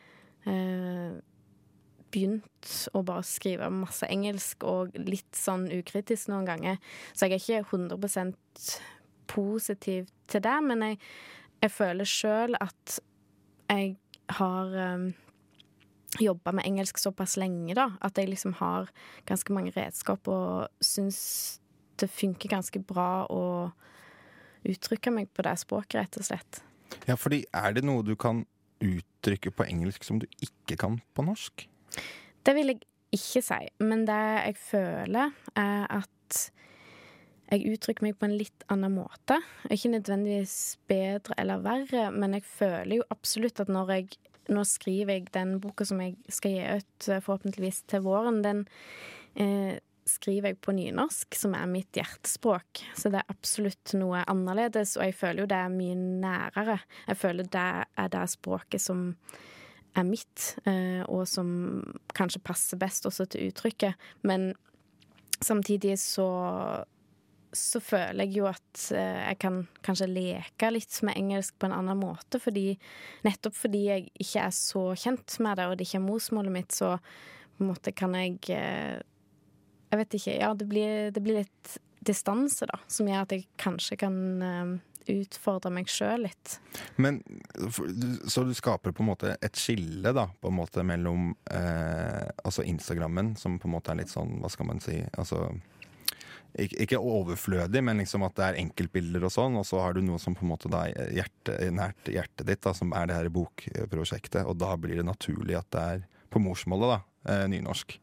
eh, 0.49 1.21
begynt 2.13 2.73
å 2.93 3.03
bare 3.07 3.25
skrive 3.27 3.71
masse 3.73 4.07
engelsk 4.11 4.67
og 4.69 4.97
litt 5.01 5.33
sånn 5.37 5.69
ukritisk 5.73 6.31
noen 6.33 6.49
ganger. 6.49 6.81
Så 7.15 7.27
jeg 7.27 7.39
er 7.39 7.65
ikke 7.65 7.79
100 7.79 8.35
positiv 9.33 10.11
til 10.29 10.45
det, 10.45 10.59
men 10.67 10.85
jeg, 10.87 11.01
jeg 11.65 11.73
føler 11.73 12.09
sjøl 12.09 12.59
at 12.61 12.99
jeg 13.73 13.95
har 14.37 14.75
um, 14.95 15.07
jobba 16.21 16.53
med 16.53 16.69
engelsk 16.69 17.01
såpass 17.01 17.39
lenge, 17.41 17.75
da, 17.79 17.89
at 18.05 18.19
jeg 18.21 18.29
liksom 18.29 18.59
har 18.61 18.91
ganske 19.29 19.55
mange 19.57 19.73
redskap 19.77 20.29
og 20.29 20.69
syns 20.85 21.23
det 22.01 22.11
funker 22.13 22.53
ganske 22.53 22.83
bra 22.85 23.25
å 23.33 23.45
uttrykke 24.69 25.13
meg 25.15 25.31
på 25.35 25.45
det 25.47 25.57
språket, 25.63 26.03
rett 26.03 26.19
og 26.21 26.27
slett. 26.27 26.61
Ja, 27.09 27.17
fordi 27.17 27.43
er 27.57 27.73
det 27.75 27.85
noe 27.87 28.05
du 28.05 28.15
kan 28.21 28.45
uttrykke 28.83 29.53
på 29.55 29.67
engelsk 29.69 30.05
som 30.07 30.19
du 30.23 30.27
ikke 30.43 30.79
kan 30.81 30.99
på 31.15 31.27
norsk? 31.27 31.67
Det 32.43 32.55
vil 32.57 32.75
jeg 32.75 32.83
ikke 33.13 33.45
si, 33.45 33.61
men 33.85 34.07
det 34.09 34.19
jeg 34.19 34.59
føler, 34.59 35.33
er 35.59 35.87
at 36.01 36.43
jeg 37.53 37.75
uttrykker 37.75 38.07
meg 38.07 38.17
på 38.17 38.29
en 38.29 38.37
litt 38.41 38.65
annen 38.73 38.95
måte. 38.97 39.37
Ikke 39.69 39.93
nødvendigvis 39.93 40.79
bedre 40.89 41.37
eller 41.41 41.65
verre, 41.65 42.07
men 42.15 42.39
jeg 42.39 42.47
føler 42.49 43.01
jo 43.01 43.09
absolutt 43.13 43.63
at 43.63 43.73
når 43.73 43.97
jeg 43.99 44.13
Nå 44.51 44.65
skriver 44.67 45.15
jeg 45.15 45.29
den 45.31 45.53
boka 45.63 45.85
som 45.87 46.01
jeg 46.03 46.17
skal 46.35 46.51
gi 46.51 46.63
ut 46.81 47.07
eh, 47.15 47.21
forhåpentligvis 47.23 47.77
til 47.87 48.01
våren, 48.03 48.41
den 48.43 48.65
eh, 49.39 49.77
skriver 50.09 50.53
jeg 50.53 50.61
på 50.65 50.75
nynorsk, 50.77 51.37
som 51.39 51.55
er 51.57 51.71
mitt 51.71 51.97
hjertespråk. 51.97 52.83
Så 52.99 53.13
det 53.13 53.23
er 53.23 53.33
absolutt 53.33 53.95
noe 53.99 54.25
annerledes, 54.31 54.97
og 54.99 55.07
jeg 55.07 55.17
føler 55.19 55.45
jo 55.45 55.51
det 55.51 55.59
er 55.59 55.75
mye 55.75 55.97
nærere. 55.99 56.79
Jeg 57.09 57.21
føler 57.21 57.51
det 57.53 57.67
er 57.87 58.13
det 58.13 58.25
språket 58.33 58.83
som 58.83 59.11
er 59.99 60.09
mitt, 60.09 60.55
eh, 60.65 61.03
og 61.05 61.27
som 61.29 61.83
kanskje 62.17 62.43
passer 62.45 62.81
best 62.81 63.07
også 63.09 63.29
til 63.33 63.51
uttrykket. 63.51 64.09
Men 64.25 64.53
samtidig 65.43 65.99
så 66.01 66.31
så 67.53 67.83
føler 67.85 68.25
jeg 68.25 68.39
jo 68.39 68.47
at 68.49 68.85
eh, 68.97 69.27
jeg 69.29 69.39
kan 69.45 69.59
kanskje 69.85 70.09
leke 70.09 70.71
litt 70.73 70.97
med 71.05 71.19
engelsk 71.21 71.59
på 71.61 71.69
en 71.69 71.77
annen 71.77 72.01
måte, 72.01 72.41
fordi 72.41 72.79
nettopp 73.27 73.59
fordi 73.59 73.83
jeg 73.91 74.07
ikke 74.25 74.47
er 74.47 74.55
så 74.57 74.85
kjent 74.97 75.37
med 75.45 75.61
det, 75.61 75.67
og 75.69 75.77
det 75.77 75.87
ikke 75.87 76.01
er 76.01 76.07
morsmålet 76.07 76.55
mitt, 76.55 76.73
så 76.73 76.95
på 76.97 77.65
en 77.65 77.69
måte 77.69 77.93
kan 77.93 78.17
jeg 78.17 78.39
eh, 78.57 79.03
Jeg 79.93 80.01
vet 80.01 80.15
ikke. 80.17 80.37
Ja, 80.41 80.53
det 80.57 80.69
blir, 80.71 81.11
det 81.13 81.21
blir 81.21 81.43
litt 81.43 81.77
distanse, 82.03 82.67
da, 82.67 82.81
som 82.91 83.11
gjør 83.11 83.27
at 83.27 83.35
jeg 83.37 83.45
kanskje 83.61 83.99
kan 84.01 84.17
eh, 84.43 84.71
utfordre 85.13 85.71
meg 85.75 85.91
sjøl 85.91 86.25
litt. 86.27 86.57
Men, 86.97 87.21
så 88.27 88.47
du 88.47 88.55
skaper 88.57 88.95
på 88.95 89.05
en 89.05 89.11
måte 89.13 89.37
et 89.37 89.59
skille 89.59 90.15
da, 90.17 90.27
på 90.41 90.51
en 90.51 90.59
måte 90.59 90.85
mellom 90.87 91.33
eh, 91.53 92.25
altså 92.43 92.65
Instagrammen, 92.67 93.35
som 93.39 93.61
på 93.61 93.69
en 93.69 93.77
måte 93.77 93.93
er 93.93 94.03
litt 94.03 94.13
sånn, 94.13 94.39
hva 94.43 94.51
skal 94.53 94.71
man 94.73 94.83
si 94.83 94.99
altså, 95.13 95.45
ikke, 96.59 96.99
overflødig, 96.99 97.85
men 97.85 98.03
liksom 98.03 98.27
at 98.27 98.37
det 98.39 98.49
er 98.49 98.61
enkeltbilder 98.63 99.29
og 99.29 99.35
sånn, 99.35 99.59
og 99.61 99.67
så 99.69 99.85
har 99.85 99.97
du 99.97 100.03
noe 100.05 100.21
som 100.23 100.37
på 100.37 100.47
en 100.47 100.53
måte 100.53 100.73
da 100.73 100.85
er 100.91 101.15
hjerte, 101.17 101.59
nært 101.73 102.11
hjertet 102.13 102.49
ditt, 102.49 102.63
da, 102.65 102.75
som 102.77 102.93
er 102.97 103.09
det 103.09 103.21
her 103.21 103.33
bokprosjektet, 103.33 104.45
og 104.45 104.59
da 104.61 104.75
blir 104.81 105.01
det 105.01 105.09
naturlig 105.09 105.61
at 105.61 105.71
det 105.73 105.87
er 105.97 106.07
på 106.33 106.43
morsmålet, 106.43 106.97
da, 106.97 107.33
eh, 107.33 107.47
nynorsk. 107.53 107.99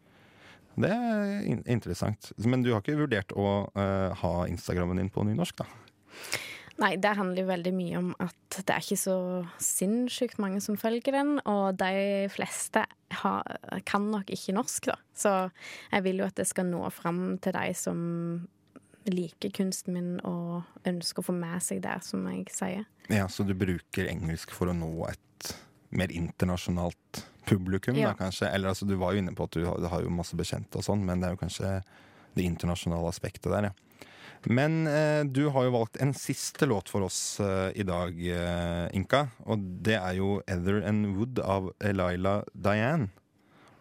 Det 0.80 0.92
er 0.92 1.42
in 1.50 1.64
interessant. 1.68 2.32
Men 2.40 2.64
du 2.64 2.72
har 2.74 2.84
ikke 2.84 3.00
vurdert 3.00 3.34
å 3.36 3.50
uh, 3.76 4.12
ha 4.22 4.34
Instagrammen 4.48 5.02
din 5.02 5.12
på 5.14 5.26
nynorsk, 5.28 5.60
da? 5.62 5.68
Nei, 6.80 6.94
det 6.96 7.12
handler 7.18 7.44
jo 7.44 7.50
veldig 7.50 7.72
mye 7.76 8.00
om 8.00 8.12
at 8.24 8.60
det 8.64 8.72
er 8.72 8.84
ikke 8.84 9.00
så 9.00 9.18
sinnssykt 9.60 10.40
mange 10.40 10.62
som 10.64 10.78
følger 10.80 11.12
den, 11.12 11.34
og 11.44 11.76
de 11.80 12.30
fleste 12.32 12.86
har, 13.20 13.58
kan 13.90 14.08
nok 14.14 14.32
ikke 14.32 14.56
norsk, 14.56 14.88
da. 14.94 14.96
Så 15.12 15.34
jeg 15.92 16.06
vil 16.08 16.22
jo 16.22 16.30
at 16.30 16.40
det 16.40 16.48
skal 16.48 16.70
nå 16.70 16.86
fram 16.96 17.36
til 17.44 17.58
de 17.58 17.74
som 17.76 18.00
liker 19.10 19.52
kunsten 19.56 19.96
min 19.96 20.10
og 20.28 20.88
ønsker 20.88 21.24
å 21.24 21.30
få 21.30 21.36
med 21.36 21.60
seg 21.64 21.84
det, 21.84 21.98
som 22.06 22.24
jeg 22.32 22.48
sier. 22.54 22.88
Ja, 23.12 23.28
Så 23.28 23.44
du 23.44 23.56
bruker 23.58 24.08
engelsk 24.08 24.54
for 24.56 24.72
å 24.72 24.78
nå 24.78 24.94
et 25.10 25.56
mer 25.90 26.12
internasjonalt 26.12 27.26
publikum, 27.50 27.96
Ja. 27.98 28.12
da 28.12 28.26
kanskje? 28.26 28.50
Eller 28.54 28.70
altså, 28.70 28.86
du 28.88 28.96
var 28.96 29.14
jo 29.14 29.24
inne 29.24 29.36
på 29.36 29.44
at 29.44 29.52
du 29.52 29.66
har, 29.66 29.78
du 29.78 29.88
har 29.88 30.02
jo 30.02 30.10
masse 30.10 30.38
bekjente 30.38 30.78
og 30.78 30.86
sånn, 30.86 31.06
men 31.06 31.20
det 31.20 31.30
er 31.30 31.36
jo 31.36 31.44
kanskje 31.44 31.84
det 32.36 32.46
internasjonale 32.46 33.10
aspektet 33.10 33.50
der, 33.52 33.72
ja. 33.72 33.74
Men 34.48 34.88
eh, 34.88 35.26
du 35.28 35.50
har 35.52 35.66
jo 35.68 35.74
valgt 35.74 35.98
en 36.00 36.14
siste 36.16 36.66
låt 36.70 36.88
for 36.88 37.04
oss 37.04 37.40
eh, 37.44 37.72
i 37.76 37.84
dag, 37.84 38.16
eh, 38.16 38.86
Inka. 38.96 39.28
Og 39.52 39.60
det 39.84 39.98
er 40.00 40.14
jo 40.16 40.42
'Ether 40.48 40.80
and 40.88 41.18
Wood' 41.18 41.42
av 41.44 41.74
Elaila 41.82 42.44
Diane. 42.56 43.10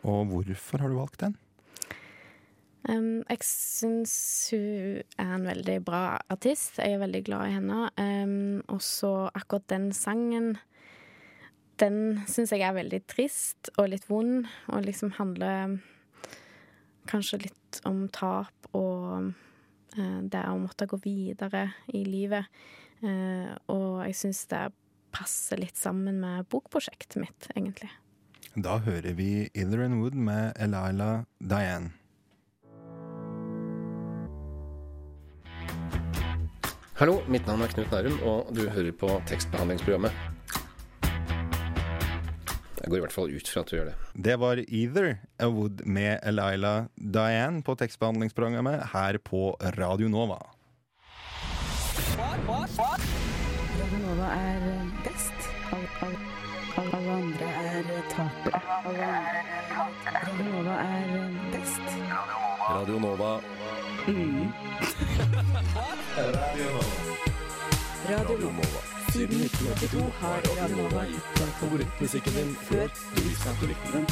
Og 0.03 0.27
hvorfor 0.27 0.81
har 0.81 0.89
du 0.89 0.97
valgt 0.99 1.21
den? 1.21 1.37
Um, 2.89 3.23
jeg 3.29 3.43
syns 3.45 4.15
hun 4.51 5.03
er 5.19 5.35
en 5.35 5.45
veldig 5.45 5.85
bra 5.85 6.19
artist. 6.31 6.79
Jeg 6.79 6.95
er 6.95 7.03
veldig 7.03 7.25
glad 7.27 7.49
i 7.49 7.53
henne. 7.53 7.91
Um, 7.99 8.63
og 8.69 8.81
så 8.81 9.31
akkurat 9.35 9.67
den 9.69 9.93
sangen 9.93 10.57
Den 11.79 12.25
syns 12.27 12.51
jeg 12.51 12.65
er 12.67 12.75
veldig 12.75 12.99
trist 13.07 13.71
og 13.77 13.93
litt 13.93 14.09
vond, 14.11 14.49
og 14.67 14.83
liksom 14.83 15.13
handler 15.19 15.77
kanskje 17.09 17.45
litt 17.45 17.79
om 17.89 18.07
tap 18.13 18.69
og 18.77 19.31
eh, 19.95 20.19
det 20.27 20.43
å 20.43 20.59
måtte 20.59 20.89
gå 20.91 20.99
videre 21.05 21.69
i 21.95 22.03
livet. 22.03 22.51
Eh, 22.99 23.55
og 23.71 24.03
jeg 24.09 24.17
syns 24.19 24.43
det 24.51 24.65
passer 25.15 25.63
litt 25.63 25.79
sammen 25.79 26.19
med 26.21 26.49
bokprosjektet 26.51 27.21
mitt, 27.23 27.49
egentlig. 27.55 27.91
Da 28.59 28.79
hører 28.83 29.15
vi 29.15 29.49
'Ether 29.55 29.87
Wood' 29.95 30.19
med 30.19 30.53
Elila 30.59 31.25
Diane. 31.39 31.93
Hallo, 36.99 37.21
mitt 37.29 37.47
navn 37.47 37.63
er 37.63 37.71
Knut 37.71 37.93
Nærum, 37.95 38.19
og 38.27 38.51
du 38.57 38.67
hører 38.67 38.91
på 38.91 39.07
tekstbehandlingsprogrammet. 39.31 40.38
Jeg 42.83 42.91
går 42.91 42.97
i 42.97 43.03
hvert 43.03 43.15
fall 43.15 43.33
ut 43.35 43.49
fra 43.51 43.61
at 43.65 43.71
du 43.71 43.77
gjør 43.77 43.89
det. 43.91 43.97
Det 44.29 44.37
var 44.41 44.61
Either 44.69 45.09
a 45.39 45.49
Wood 45.51 45.83
med 45.87 46.19
Elaila 46.23 46.75
Diane 46.97 47.63
på 47.67 47.75
tekstbehandlingsprogrammet 47.81 48.89
her 48.93 49.19
på 49.25 49.57
Radio 49.79 50.09
Nova. 50.09 50.39
Radio 52.19 53.99
Nova 54.03 54.27
er 54.35 54.61
best. 55.05 55.49
Alle, 55.73 55.89
alle, 56.03 56.19
alle, 56.77 56.93
alle 56.99 57.13
andre 57.13 57.47
er 57.47 57.83
tapere. 58.13 58.61
Radio 60.27 60.47
Nova 60.53 60.75
er 60.85 61.09
best. 61.53 61.87
Radio 62.69 62.99
Nova. 62.99 63.33
Mm. 64.09 64.53
Radio 68.09 68.51
Nova. 68.51 68.98
Siden 69.13 69.41
1982 69.41 70.03
har 70.21 70.43
Radionova 70.61 71.07
gitt 71.09 71.39
deg 71.41 71.55
favorittmusikken 71.63 72.35
din 72.37 72.51
før 72.69 72.91
du 72.93 73.23
visste 73.25 73.49
at 73.49 73.63
du 73.63 73.71
likte 73.71 73.95
den. 73.95 74.05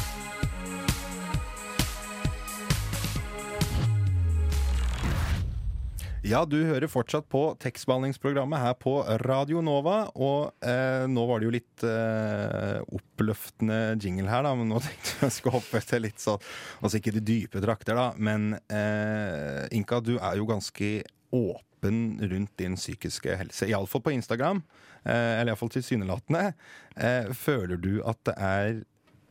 Ja, 6.27 6.41
du 6.43 6.57
hører 6.65 6.89
fortsatt 6.91 7.27
på 7.31 7.41
tekstbehandlingsprogrammet 7.61 8.59
her 8.59 8.73
på 8.75 8.97
Radio 9.21 9.61
Nova. 9.63 10.09
Og 10.17 10.49
eh, 10.65 11.05
nå 11.07 11.23
var 11.29 11.39
det 11.39 11.47
jo 11.47 11.53
litt 11.55 11.85
eh, 11.87 12.81
oppløftende 12.97 13.77
jingle 14.01 14.27
her, 14.27 14.43
da. 14.43 14.51
Men 14.57 14.73
nå 14.73 14.81
tenkte 14.83 15.13
jeg 15.13 15.27
jeg 15.27 15.35
skulle 15.37 15.59
hoppe 15.61 15.81
til 15.87 16.03
litt 16.03 16.19
sånn 16.19 16.41
Altså 16.81 16.99
ikke 16.99 17.13
de 17.15 17.23
dype 17.29 17.61
drakter, 17.63 17.95
da. 17.95 18.09
Men 18.17 18.57
eh, 18.57 19.69
Inka, 19.77 20.01
du 20.03 20.17
er 20.17 20.41
jo 20.41 20.49
ganske 20.49 20.89
åpen 21.37 21.99
rundt 22.31 22.53
din 22.59 22.75
psykiske 22.79 23.35
helse. 23.39 23.67
Iallfall 23.69 24.03
på 24.05 24.13
Instagram. 24.15 24.63
Eh, 25.03 25.33
eller 25.39 25.53
iallfall 25.53 25.71
tilsynelatende. 25.75 26.53
Eh, 26.97 27.29
føler 27.37 27.77
du 27.81 27.91
at 28.07 28.19
det 28.27 28.35
er 28.37 28.79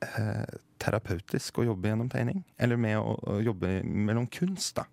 eh, 0.07 0.59
terapeutisk 0.83 1.59
å 1.63 1.67
jobbe 1.73 1.91
gjennom 1.91 2.11
tegning? 2.13 2.45
Eller 2.61 2.79
med 2.81 2.99
å, 3.01 3.17
å 3.37 3.41
jobbe 3.45 3.81
mellom 3.85 4.29
kunst, 4.33 4.77
da? 4.79 4.87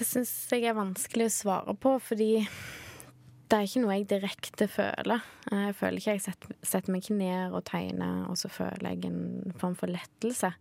Det 0.00 0.06
syns 0.08 0.30
jeg 0.52 0.64
er 0.64 0.76
vanskelig 0.78 1.26
å 1.28 1.32
svare 1.34 1.74
på, 1.76 1.96
fordi 2.00 2.30
det 3.50 3.58
er 3.58 3.66
ikke 3.66 3.80
noe 3.82 3.96
jeg 3.98 4.06
direkte 4.12 4.68
føler. 4.70 5.24
Eh, 5.50 5.66
Jeg 5.70 5.76
føler 5.80 5.98
ikke 6.00 6.14
jeg 6.16 6.24
setter, 6.24 6.56
setter 6.62 6.94
meg 6.94 7.02
ikke 7.04 7.18
ned 7.18 7.56
og 7.58 7.64
tegner, 7.68 8.20
og 8.30 8.38
så 8.40 8.48
føler 8.52 8.94
jeg 8.94 9.10
en 9.10 9.54
form 9.60 9.74
for 9.78 9.90
lettelse. 9.92 10.52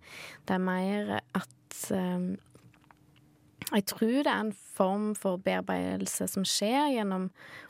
Det 0.49 0.55
er 0.57 0.63
mer 0.63 1.13
at 1.21 1.79
eh, 1.95 2.25
Jeg 3.69 3.85
tror 3.91 4.23
det 4.25 4.31
er 4.31 4.43
en 4.47 4.53
form 4.53 5.09
for 5.17 5.37
bearbeidelse 5.45 6.25
som 6.31 6.45
skjer 6.47 6.95
gjennom 6.95 7.27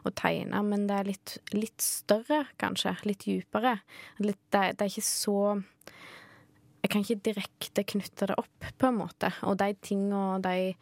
å 0.07 0.11
tegne, 0.15 0.61
men 0.63 0.87
det 0.87 0.95
er 0.95 1.09
litt, 1.09 1.35
litt 1.51 1.83
større, 1.83 2.45
kanskje. 2.61 2.95
Litt 3.09 3.25
dypere. 3.27 3.79
Litt, 4.23 4.39
det, 4.53 4.61
er, 4.61 4.77
det 4.77 4.85
er 4.85 4.93
ikke 4.93 5.07
så 5.09 5.39
Jeg 6.79 6.91
kan 6.93 7.03
ikke 7.03 7.23
direkte 7.27 7.83
knytte 7.83 8.29
det 8.31 8.37
opp, 8.39 8.69
på 8.79 8.87
en 8.87 9.01
måte. 9.01 9.33
Og 9.43 9.57
de 9.59 9.73
tingene 9.83 10.21
og 10.37 10.45
de 10.45 10.75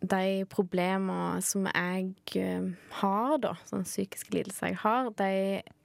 de 0.00 0.44
problemene 0.48 1.42
som 1.44 1.66
jeg 1.68 2.14
eh, 2.40 2.68
har, 3.00 3.34
da, 3.42 3.54
sånne 3.68 3.86
psykiske 3.88 4.32
lidelser 4.34 4.72
jeg 4.72 4.80
har, 4.82 5.10
de 5.18 5.32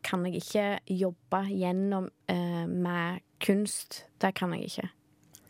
kan 0.07 0.23
jeg 0.27 0.41
ikke 0.41 0.67
jobbe 1.01 1.41
gjennom 1.51 2.07
eh, 2.31 2.63
med 2.69 3.25
kunst. 3.43 4.05
Det 4.21 4.31
kan 4.37 4.55
jeg 4.55 4.69
ikke. 4.69 4.87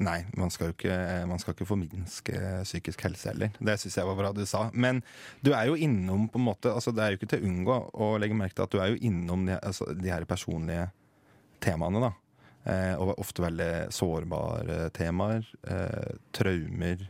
Nei, 0.03 0.25
man 0.35 0.51
skal 0.51 0.69
jo 0.69 0.75
ikke, 0.75 0.95
man 1.29 1.39
skal 1.39 1.55
ikke 1.55 1.67
forminske 1.69 2.39
psykisk 2.65 3.05
helse 3.05 3.29
heller. 3.31 3.53
Det 3.63 3.77
syns 3.79 3.95
jeg 3.95 4.07
var 4.09 4.17
bra 4.19 4.33
du 4.35 4.43
sa. 4.49 4.65
Men 4.73 4.99
du 5.45 5.53
er 5.55 5.69
jo 5.69 5.77
innom 5.79 6.27
på 6.31 6.41
en 6.41 6.47
måte 6.49 6.73
altså 6.73 6.91
Det 6.91 7.03
er 7.03 7.13
jo 7.13 7.19
ikke 7.21 7.29
til 7.31 7.45
å 7.45 7.47
unngå 7.51 7.77
å 8.03 8.09
legge 8.19 8.35
merke 8.35 8.57
til 8.57 8.65
at 8.65 8.75
du 8.75 8.81
er 8.83 8.91
jo 8.91 8.99
innom 9.07 9.45
de, 9.47 9.55
altså, 9.55 9.87
de 9.95 10.11
her 10.11 10.27
personlige 10.27 10.89
temaene, 11.63 12.03
da. 12.03 12.11
Eh, 12.65 12.93
og 12.99 13.15
ofte 13.21 13.45
veldig 13.45 13.71
sårbare 13.95 14.89
temaer. 14.95 15.47
Eh, 15.63 16.15
traumer. 16.35 17.07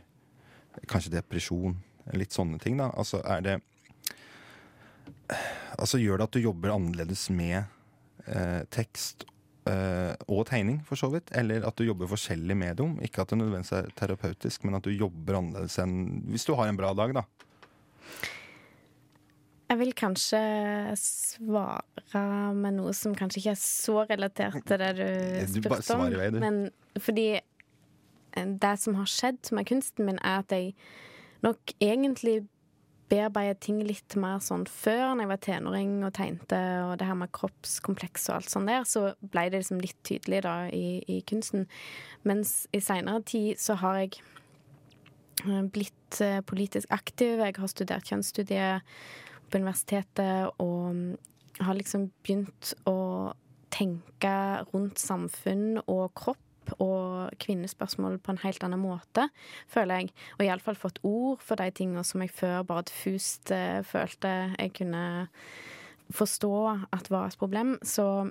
Kanskje 0.86 1.16
depresjon. 1.16 1.78
Litt 2.14 2.36
sånne 2.36 2.60
ting, 2.62 2.78
da. 2.78 2.92
Altså 2.94 3.22
er 3.26 3.42
det 3.42 3.56
Altså 5.74 5.98
gjør 5.98 6.20
det 6.20 6.26
at 6.28 6.36
du 6.36 6.44
jobber 6.44 6.70
annerledes 6.70 7.24
med 7.34 7.64
eh, 8.30 8.62
tekst 8.70 9.26
og 9.66 10.44
tegning, 10.46 10.78
for 10.86 10.98
så 11.00 11.08
vidt? 11.10 11.32
Eller 11.34 11.64
at 11.66 11.74
du 11.78 11.82
jobber 11.86 12.06
forskjellig 12.10 12.56
med 12.58 12.76
dem? 12.78 12.96
Ikke 13.02 13.24
at 13.24 13.32
det 13.32 13.40
nødvendigvis 13.40 13.74
er 13.74 13.88
terapeutisk, 13.98 14.66
men 14.66 14.78
at 14.78 14.86
du 14.86 14.92
jobber 14.94 15.40
annerledes 15.40 15.78
enn 15.82 15.96
hvis 16.30 16.46
du 16.46 16.54
har 16.58 16.70
en 16.70 16.78
bra 16.78 16.92
dag, 16.94 17.16
da. 17.16 17.24
Jeg 19.66 19.80
vil 19.80 19.92
kanskje 19.98 20.40
svare 21.00 22.22
med 22.54 22.76
noe 22.78 22.92
som 22.94 23.16
kanskje 23.18 23.40
ikke 23.40 23.54
er 23.56 23.62
så 23.64 24.04
relatert 24.06 24.60
til 24.68 24.78
det 24.82 24.92
du 25.00 25.06
spurte 25.56 25.96
om. 25.96 26.04
vei, 26.14 26.28
du. 26.30 26.38
Men 26.42 26.60
fordi 27.02 27.26
eh, 27.40 28.52
det 28.62 28.74
som 28.82 28.94
har 29.00 29.10
skjedd 29.10 29.50
med 29.56 29.66
kunsten 29.66 30.06
min, 30.06 30.20
er 30.22 30.44
at 30.44 30.54
jeg 30.54 30.76
nok 31.42 31.74
egentlig 31.82 32.44
bearbeider 33.10 33.58
ting 33.62 33.78
litt 33.86 34.16
mer 34.18 34.40
sånn 34.42 34.64
før, 34.70 35.12
når 35.14 35.22
jeg 35.22 35.30
var 35.30 35.42
tenåring 35.46 35.92
og 36.06 36.14
tegnte, 36.16 36.60
og 36.86 36.96
det 36.98 37.08
her 37.08 37.18
med 37.18 37.32
kroppskompleks 37.36 38.28
og 38.30 38.38
alt 38.38 38.52
sånt 38.52 38.70
der, 38.70 38.86
så 38.88 39.04
ble 39.20 39.46
det 39.52 39.62
liksom 39.62 39.82
litt 39.82 39.98
tydelig 40.06 40.42
da 40.46 40.56
i, 40.74 40.98
i 41.10 41.20
kunsten. 41.28 41.68
Mens 42.26 42.64
i 42.74 42.82
seinere 42.82 43.22
tid 43.26 43.62
så 43.62 43.78
har 43.82 44.00
jeg 44.02 44.18
eh, 45.46 45.62
blitt 45.70 46.20
eh, 46.24 46.40
politisk 46.46 46.90
aktiv. 46.94 47.38
Jeg 47.38 47.58
har 47.60 47.72
studert 47.72 48.10
kjønnsstudier 48.10 48.82
på 49.46 49.60
universitetet 49.62 50.62
og 50.62 50.96
mm, 50.96 51.12
har 51.62 51.78
liksom 51.78 52.10
begynt 52.26 52.74
å 52.90 52.98
tenke 53.72 54.34
rundt 54.72 54.98
samfunn 55.00 55.78
og 55.84 56.10
kropp 56.18 56.45
og 56.82 57.34
kvinnespørsmål 57.42 58.18
på 58.22 58.34
en 58.34 58.42
helt 58.42 58.64
annen 58.66 58.82
måte, 58.82 59.28
føler 59.70 60.02
jeg. 60.02 60.12
Og 60.38 60.46
iallfall 60.46 60.78
fått 60.80 61.00
ord 61.06 61.42
for 61.44 61.60
de 61.60 61.70
tingene 61.74 62.04
som 62.06 62.24
jeg 62.24 62.34
før 62.34 62.66
bare 62.68 62.86
diffust 62.90 63.52
eh, 63.54 63.82
følte 63.86 64.32
jeg 64.56 64.74
kunne 64.80 65.04
forstå 66.14 66.52
at 66.94 67.10
var 67.10 67.30
et 67.30 67.38
problem. 67.38 67.76
Så 67.82 68.28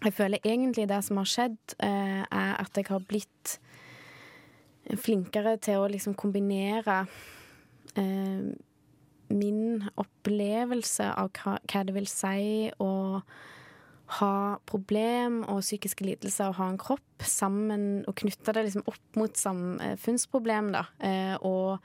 jeg 0.00 0.14
føler 0.16 0.42
egentlig 0.44 0.88
det 0.88 1.02
som 1.04 1.20
har 1.20 1.28
skjedd, 1.28 1.58
eh, 1.82 2.22
er 2.24 2.56
at 2.58 2.76
jeg 2.76 2.88
har 2.88 3.04
blitt 3.06 3.58
flinkere 4.98 5.56
til 5.62 5.82
å 5.82 5.90
liksom 5.90 6.16
kombinere 6.18 7.04
eh, 8.00 8.50
min 9.30 9.84
opplevelse 10.00 11.06
av 11.14 11.30
hva, 11.36 11.58
hva 11.70 11.82
det 11.86 11.94
vil 11.94 12.08
si 12.10 12.70
å 12.82 12.90
ha 14.18 14.58
problem 14.66 15.42
og 15.44 15.60
psykiske 15.62 16.06
lidelser 16.06 16.50
og 16.50 16.58
ha 16.58 16.70
en 16.72 16.80
kropp 16.80 17.26
sammen, 17.26 18.02
og 18.08 18.16
knytte 18.18 18.54
det 18.56 18.66
liksom 18.66 18.88
opp 18.90 19.20
mot 19.20 19.36
samfunnsproblem, 19.38 20.72
da. 20.74 20.84
Eh, 20.98 21.36
og 21.46 21.78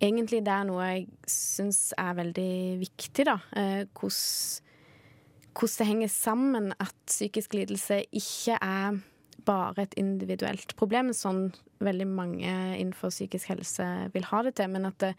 egentlig 0.00 0.40
det 0.46 0.54
er 0.54 0.66
noe 0.68 0.88
jeg 0.88 1.06
syns 1.28 1.92
er 1.98 2.16
veldig 2.18 2.54
viktig, 2.80 3.28
da. 3.28 3.38
Eh, 3.58 3.84
hvordan 3.92 5.76
det 5.78 5.88
henger 5.90 6.10
sammen 6.12 6.72
at 6.78 6.94
psykisk 7.10 7.56
lidelse 7.58 8.04
ikke 8.14 8.58
er 8.62 9.00
bare 9.48 9.84
et 9.84 9.94
individuelt 9.98 10.74
problem, 10.78 11.12
sånn 11.16 11.48
veldig 11.82 12.06
mange 12.10 12.52
innenfor 12.78 13.12
psykisk 13.12 13.52
helse 13.52 13.86
vil 14.14 14.26
ha 14.30 14.42
det 14.46 14.56
til, 14.58 14.70
men 14.70 14.88
at 14.88 14.98
det 15.02 15.14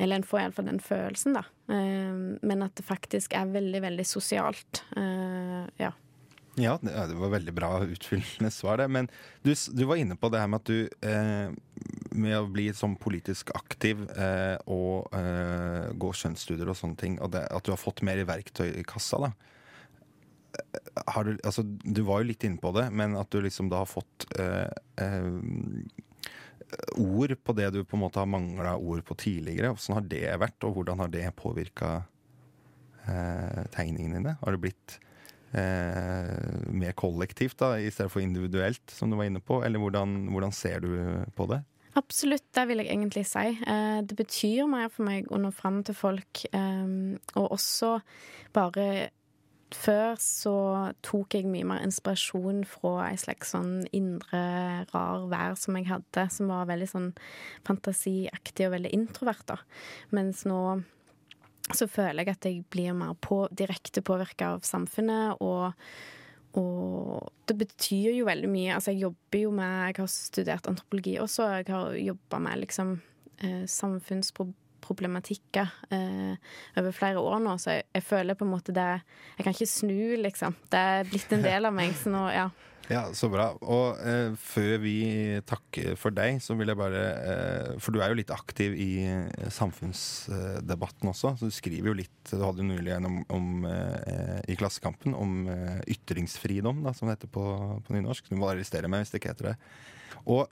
eller 0.00 0.16
en 0.16 0.24
får 0.26 0.40
iallfall 0.40 0.70
den 0.70 0.80
følelsen, 0.80 1.34
da. 1.36 1.44
Eh, 1.72 2.20
men 2.40 2.64
at 2.64 2.76
det 2.78 2.86
faktisk 2.86 3.34
er 3.36 3.50
veldig, 3.52 3.82
veldig 3.84 4.06
sosialt. 4.08 4.84
Eh, 4.96 5.66
ja. 5.82 5.92
Ja, 6.58 6.78
det, 6.82 7.14
var 7.14 7.30
veldig 7.36 7.52
bra 7.54 7.68
utfyllende 7.84 8.50
svar, 8.50 8.80
det. 8.80 8.88
Men 8.88 9.08
du, 9.42 9.52
du, 9.54 9.84
var 9.84 10.00
inne 10.00 10.16
på 10.18 10.28
det 10.32 10.40
her 10.42 10.50
med 10.50 10.60
at 10.60 10.70
du 10.70 11.06
eh, 11.06 11.52
Med 12.10 12.36
å 12.36 12.48
bli 12.50 12.66
sånn 12.74 12.96
politisk 13.00 13.52
aktiv 13.54 14.02
eh, 14.10 14.56
og 14.66 15.12
eh, 15.16 15.92
gå 15.94 16.10
kjønnsstudier 16.22 16.68
og 16.68 16.78
sånne 16.80 16.98
ting, 17.00 17.20
og 17.22 17.32
det, 17.36 17.46
at 17.46 17.64
du 17.64 17.72
har 17.72 17.80
fått 17.80 18.02
mer 18.06 18.20
i 18.20 18.84
kassa, 18.88 19.22
da. 19.28 19.32
Eh, 20.58 21.22
du, 21.28 21.36
altså, 21.46 21.64
du 21.64 22.02
var 22.08 22.22
jo 22.22 22.32
litt 22.32 22.44
inne 22.48 22.60
på 22.60 22.74
det, 22.76 22.88
men 22.90 23.14
at 23.20 23.30
du 23.30 23.40
liksom 23.44 23.70
da 23.70 23.84
har 23.84 23.90
fått 23.90 24.26
ord 27.00 27.34
på 27.44 27.54
det 27.56 27.70
du 27.74 27.82
på 27.84 27.98
en 27.98 28.04
måte 28.04 28.20
har 28.22 28.30
mangla 28.30 28.76
ord 28.76 29.02
på 29.06 29.16
tidligere. 29.18 29.72
Hvordan 29.74 29.98
har 29.98 30.08
det 30.10 30.24
vært, 30.42 30.66
og 30.66 30.76
hvordan 30.76 31.04
har 31.04 31.12
det 31.12 31.26
påvirka 31.38 31.92
eh, 33.06 33.62
tegningene 33.74 34.20
dine? 34.20 34.36
Har 34.42 34.56
det 34.56 34.62
blitt 34.64 34.96
eh, 35.52 36.70
mer 36.70 36.94
kollektivt 36.98 37.58
da, 37.62 37.74
i 37.78 37.90
stedet 37.90 38.12
for 38.12 38.24
individuelt, 38.24 38.84
som 38.94 39.10
du 39.10 39.18
var 39.18 39.30
inne 39.30 39.42
på? 39.42 39.62
Eller 39.66 39.82
hvordan, 39.82 40.30
hvordan 40.34 40.54
ser 40.56 40.84
du 40.84 40.90
på 41.36 41.48
det? 41.50 41.62
Absolutt, 41.98 42.46
det 42.54 42.66
vil 42.70 42.84
jeg 42.84 42.92
egentlig 42.92 43.24
si. 43.26 43.46
Eh, 43.50 44.00
det 44.06 44.16
betyr 44.18 44.68
mer 44.70 44.90
for 44.94 45.06
meg 45.08 45.30
å 45.30 45.40
nå 45.42 45.50
fram 45.54 45.82
til 45.86 45.96
folk, 45.98 46.44
eh, 46.54 46.92
og 47.34 47.56
også 47.58 47.96
bare 48.54 49.10
før 49.76 50.16
så 50.22 50.54
tok 51.06 51.36
jeg 51.36 51.48
mye 51.50 51.66
mer 51.68 51.82
inspirasjon 51.86 52.62
fra 52.68 53.08
ei 53.08 53.18
slags 53.20 53.52
sånn 53.54 53.84
indre, 53.96 54.40
rar 54.92 55.26
vær 55.30 55.58
som 55.58 55.76
jeg 55.78 55.88
hadde, 55.90 56.26
som 56.32 56.50
var 56.52 56.68
veldig 56.70 56.88
sånn 56.90 57.10
fantasiaktig 57.68 58.68
og 58.68 58.74
veldig 58.76 58.94
introvert, 58.96 59.44
da. 59.50 59.58
Mens 60.16 60.46
nå 60.48 60.60
så 61.76 61.86
føler 61.90 62.24
jeg 62.24 62.34
at 62.34 62.48
jeg 62.48 62.64
blir 62.72 62.96
mer 62.98 63.14
på, 63.22 63.44
direkte 63.54 64.02
påvirka 64.02 64.54
av 64.56 64.64
samfunnet, 64.66 65.42
og, 65.44 65.76
og 66.58 67.28
det 67.46 67.58
betyr 67.60 68.16
jo 68.16 68.26
veldig 68.26 68.50
mye. 68.50 68.72
Altså, 68.74 68.94
jeg 68.94 69.04
jobber 69.06 69.44
jo 69.44 69.52
med 69.54 69.76
Jeg 69.90 70.00
har 70.00 70.10
studert 70.10 70.70
antropologi 70.70 71.14
også, 71.22 71.46
jeg 71.60 71.70
har 71.70 71.94
jobba 71.94 72.42
med 72.42 72.64
liksom 72.64 72.96
eh, 73.44 73.62
samfunnsproblemer 73.70 74.58
problematikker 74.82 75.76
eh, 75.94 76.50
over 76.80 76.96
flere 76.96 77.22
år 77.22 77.38
nå, 77.44 77.54
så 77.60 77.78
jeg, 77.78 77.86
jeg, 77.94 78.06
føler 78.06 78.38
på 78.38 78.46
en 78.46 78.54
måte 78.54 78.74
det 78.76 78.88
Jeg 79.36 79.44
kan 79.44 79.54
ikke 79.54 79.70
snu, 79.70 80.00
liksom. 80.24 80.56
Det 80.72 80.82
er 80.94 81.08
blitt 81.08 81.32
en 81.36 81.46
del 81.46 81.68
av 81.68 81.76
meg, 81.76 81.94
så 81.98 82.12
nå, 82.12 82.26
ja. 82.34 82.50
Ja, 82.90 83.04
Så 83.14 83.28
bra. 83.30 83.52
Og 83.62 84.00
eh, 84.02 84.32
før 84.34 84.80
vi 84.82 84.94
takker 85.46 85.94
for 85.98 86.14
deg, 86.14 86.40
så 86.42 86.56
vil 86.58 86.72
jeg 86.72 86.78
bare 86.78 87.02
eh, 87.22 87.74
For 87.82 87.94
du 87.94 88.00
er 88.02 88.10
jo 88.10 88.18
litt 88.18 88.32
aktiv 88.34 88.74
i 88.74 88.90
eh, 89.06 89.50
samfunnsdebatten 89.54 91.12
også. 91.12 91.36
Så 91.38 91.50
du 91.50 91.54
skriver 91.54 91.92
jo 91.92 91.98
litt 92.00 92.32
Du 92.32 92.42
hadde 92.42 92.64
jo 92.64 92.70
nylig 92.72 92.96
en 92.96 93.06
om, 93.06 93.20
om 93.30 93.68
eh, 93.70 94.40
i 94.50 94.58
Klassekampen 94.58 95.14
om 95.14 95.44
eh, 95.52 95.78
ytringsfridom, 95.94 96.82
da, 96.86 96.94
som 96.96 97.06
det 97.06 97.20
heter 97.20 97.30
på, 97.30 97.44
på 97.86 97.94
nynorsk. 97.94 98.26
Du 98.30 98.40
må 98.40 98.50
arrestere 98.50 98.90
meg 98.90 99.04
hvis 99.04 99.14
det 99.14 99.22
ikke 99.22 99.36
heter 99.36 99.52
det. 99.52 99.58
Og 100.30 100.50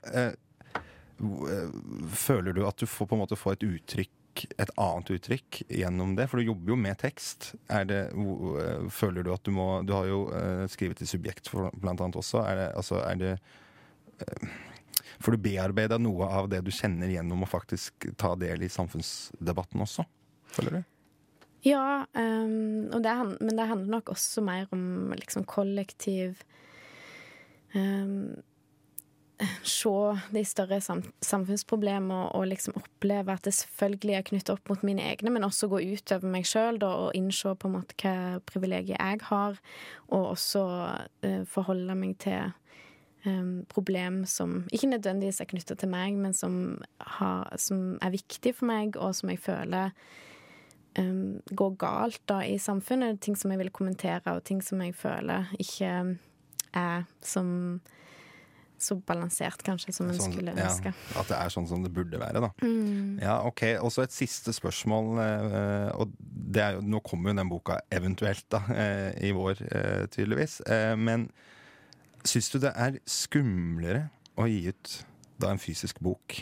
føler 2.15 2.55
du 2.55 2.63
at 2.63 2.79
du 2.79 2.87
får, 2.87 3.09
på 3.09 3.17
en 3.17 3.21
måte 3.21 3.37
får 3.37 3.57
et 3.57 3.65
uttrykk 3.67 4.13
et 4.57 4.71
annet 4.79 5.11
uttrykk 5.15 5.61
gjennom 5.67 6.15
det? 6.17 6.27
For 6.29 6.39
du 6.39 6.49
jobber 6.49 6.73
jo 6.73 6.77
med 6.79 6.97
tekst. 7.01 7.51
Det, 7.67 7.99
føler 8.93 9.25
du 9.25 9.31
at 9.33 9.45
du 9.45 9.53
må 9.55 9.67
Du 9.87 9.93
har 9.95 10.07
jo 10.09 10.23
uh, 10.31 10.65
skrevet 10.71 11.01
i 11.03 11.09
subjekt 11.09 11.51
blant 11.53 11.99
annet 11.99 12.19
også. 12.19 12.43
Er 12.45 12.59
det, 12.59 12.67
altså, 12.79 13.01
er 13.05 13.19
det 13.19 13.33
uh, 14.23 14.57
Får 15.19 15.35
du 15.35 15.43
bearbeida 15.43 15.97
noe 15.99 16.29
av 16.31 16.47
det 16.51 16.61
du 16.63 16.71
kjenner 16.71 17.11
gjennom 17.11 17.43
å 17.43 17.49
faktisk 17.49 18.07
ta 18.19 18.35
del 18.39 18.63
i 18.63 18.71
samfunnsdebatten 18.71 19.83
også? 19.83 20.05
Føler 20.53 20.79
du? 20.79 20.81
Ja, 21.67 22.05
um, 22.15 22.87
det, 23.03 23.15
men 23.41 23.57
det 23.57 23.67
handler 23.67 23.97
nok 23.97 24.13
også 24.13 24.43
mer 24.45 24.69
om 24.71 25.11
liksom 25.19 25.43
kollektiv 25.49 26.39
um, 27.73 28.39
se 29.63 29.91
de 30.33 30.41
større 30.43 30.81
sam 30.83 31.01
samfunnsproblemene 31.23 32.29
og, 32.35 32.47
liksom 32.51 32.75
oppleve 32.79 33.33
at 33.33 33.45
det 33.47 33.53
selvfølgelig 33.55 34.15
er 34.17 34.25
knyttet 34.27 34.53
opp 34.55 34.71
mot 34.71 34.81
mine 34.83 35.05
egne, 35.07 35.31
men 35.31 35.47
også 35.47 35.69
gå 35.71 35.79
utover 35.93 36.31
meg 36.31 36.47
sjøl 36.47 36.81
og 36.83 37.15
innse 37.15 37.53
på 37.55 37.69
en 37.69 37.77
måte 37.77 37.95
hva 38.01 38.39
privilegiet 38.49 38.99
jeg 38.99 39.21
har, 39.29 39.59
og 40.09 40.31
også 40.33 40.63
uh, 41.23 41.43
forholde 41.47 41.95
meg 41.95 42.17
til 42.19 42.51
um, 43.25 43.65
problem 43.71 44.25
som 44.27 44.65
ikke 44.73 44.91
nødvendigvis 44.91 45.39
er 45.39 45.51
knyttet 45.51 45.79
til 45.79 45.91
meg, 45.91 46.17
men 46.19 46.35
som, 46.35 46.81
har, 47.19 47.53
som, 47.57 47.95
er 48.01 48.15
viktig 48.15 48.55
for 48.57 48.67
meg, 48.67 48.97
og 48.99 49.15
som 49.15 49.31
jeg 49.31 49.39
føler 49.43 49.93
um, 50.99 51.39
går 51.55 51.77
galt 51.79 52.21
da 52.27 52.41
i 52.43 52.57
samfunnet. 52.59 53.21
Ting 53.23 53.39
som 53.39 53.55
jeg 53.55 53.63
vil 53.63 53.71
kommentere, 53.71 54.35
og 54.35 54.43
ting 54.43 54.59
som 54.63 54.83
jeg 54.83 54.97
føler 54.99 55.47
ikke 55.59 55.93
er 56.75 57.07
som 57.23 57.79
så 58.83 58.97
balansert, 59.07 59.61
kanskje, 59.65 59.93
som 59.95 60.09
en 60.09 60.17
sånn, 60.17 60.33
skulle 60.33 60.53
ønske. 60.55 60.93
Ja, 60.93 61.21
at 61.21 61.31
det 61.31 61.37
er 61.37 61.53
sånn 61.53 61.67
som 61.69 61.83
det 61.85 61.91
burde 61.95 62.19
være, 62.21 62.41
da. 62.43 62.49
Mm. 62.63 63.19
Ja, 63.21 63.37
ok. 63.47 63.63
Og 63.83 63.93
så 63.93 64.05
et 64.05 64.15
siste 64.15 64.53
spørsmål. 64.55 65.11
Eh, 65.23 65.89
og 65.99 66.13
det 66.19 66.63
er 66.65 66.77
jo, 66.77 66.83
nå 66.95 67.01
kommer 67.05 67.33
jo 67.33 67.39
den 67.41 67.51
boka 67.51 67.79
eventuelt, 67.93 68.45
da, 68.51 68.63
eh, 68.75 69.11
i 69.29 69.33
vår, 69.35 69.63
eh, 69.69 70.05
tydeligvis. 70.13 70.59
Men 70.97 71.29
syns 72.27 72.49
du 72.53 72.59
det 72.59 72.73
er 72.75 72.99
skumlere 73.07 74.09
å 74.39 74.47
gi 74.49 74.67
ut 74.69 74.95
da 75.39 75.53
en 75.53 75.61
fysisk 75.61 76.01
bok 76.03 76.41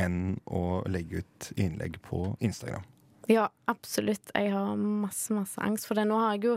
enn 0.00 0.38
å 0.46 0.82
legge 0.88 1.24
ut 1.24 1.52
innlegg 1.56 2.00
på 2.06 2.36
Instagram? 2.40 2.86
Ja, 3.30 3.46
absolutt. 3.70 4.32
Jeg 4.34 4.50
har 4.50 4.74
masse, 4.76 5.30
masse 5.36 5.60
angst 5.62 5.86
for 5.86 5.98
det. 5.98 6.08
Nå 6.10 6.18
har 6.18 6.34
jeg 6.34 6.48
jo 6.48 6.56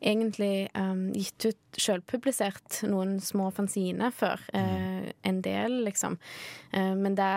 egentlig 0.00 0.70
um, 0.72 1.10
gitt 1.12 1.50
ut 1.50 1.80
sjølpublisert 1.80 2.80
noen 2.88 3.18
små 3.20 3.50
fanziner 3.52 4.14
før. 4.14 4.40
Uh, 4.56 5.10
en 5.28 5.42
del, 5.44 5.82
liksom. 5.84 6.16
Uh, 6.72 6.94
men 6.96 7.18
det 7.18 7.28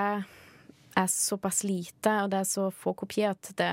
er 0.97 1.09
såpass 1.11 1.63
lite, 1.67 2.11
og 2.23 2.31
det 2.31 2.41
er 2.41 2.47
så 2.49 2.67
få 2.73 2.93
kopier 2.97 3.35
at 3.35 3.49
det 3.59 3.69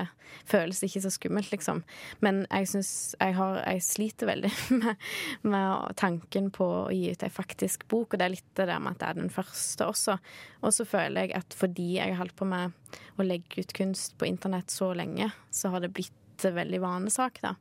føles 0.49 0.81
ikke 0.85 1.01
så 1.03 1.11
skummelt, 1.13 1.51
liksom. 1.53 1.81
Men 2.25 2.43
jeg 2.47 2.69
syns 2.71 2.91
jeg, 3.19 3.35
jeg, 3.35 3.83
sliter 3.85 4.29
veldig 4.29 4.51
med, 4.81 5.05
med, 5.43 5.95
tanken 5.99 6.51
på 6.55 6.67
å 6.85 6.93
gi 6.93 7.11
ut 7.13 7.25
ei 7.25 7.31
faktisk 7.33 7.87
bok, 7.91 8.13
og 8.13 8.21
det 8.21 8.27
er 8.27 8.35
litt 8.35 8.51
det 8.57 8.69
der 8.71 8.81
med 8.81 8.95
at 8.95 9.03
det 9.03 9.11
er 9.11 9.21
den 9.21 9.33
første 9.33 9.89
også. 9.91 10.17
Og 10.61 10.75
så 10.75 10.87
føler 10.89 11.25
jeg 11.25 11.35
at 11.41 11.57
fordi 11.57 11.95
jeg 11.97 12.13
har 12.13 12.21
holdt 12.23 12.37
på 12.39 12.49
med 12.49 12.75
å 13.17 13.25
legge 13.25 13.63
ut 13.63 13.75
kunst 13.75 14.17
på 14.19 14.29
internett 14.29 14.73
så 14.73 14.93
lenge, 14.97 15.31
så 15.51 15.73
har 15.73 15.85
det 15.85 15.93
blitt 15.95 16.45
veldig 16.45 16.81
vanesak, 16.83 17.41
da. 17.43 17.55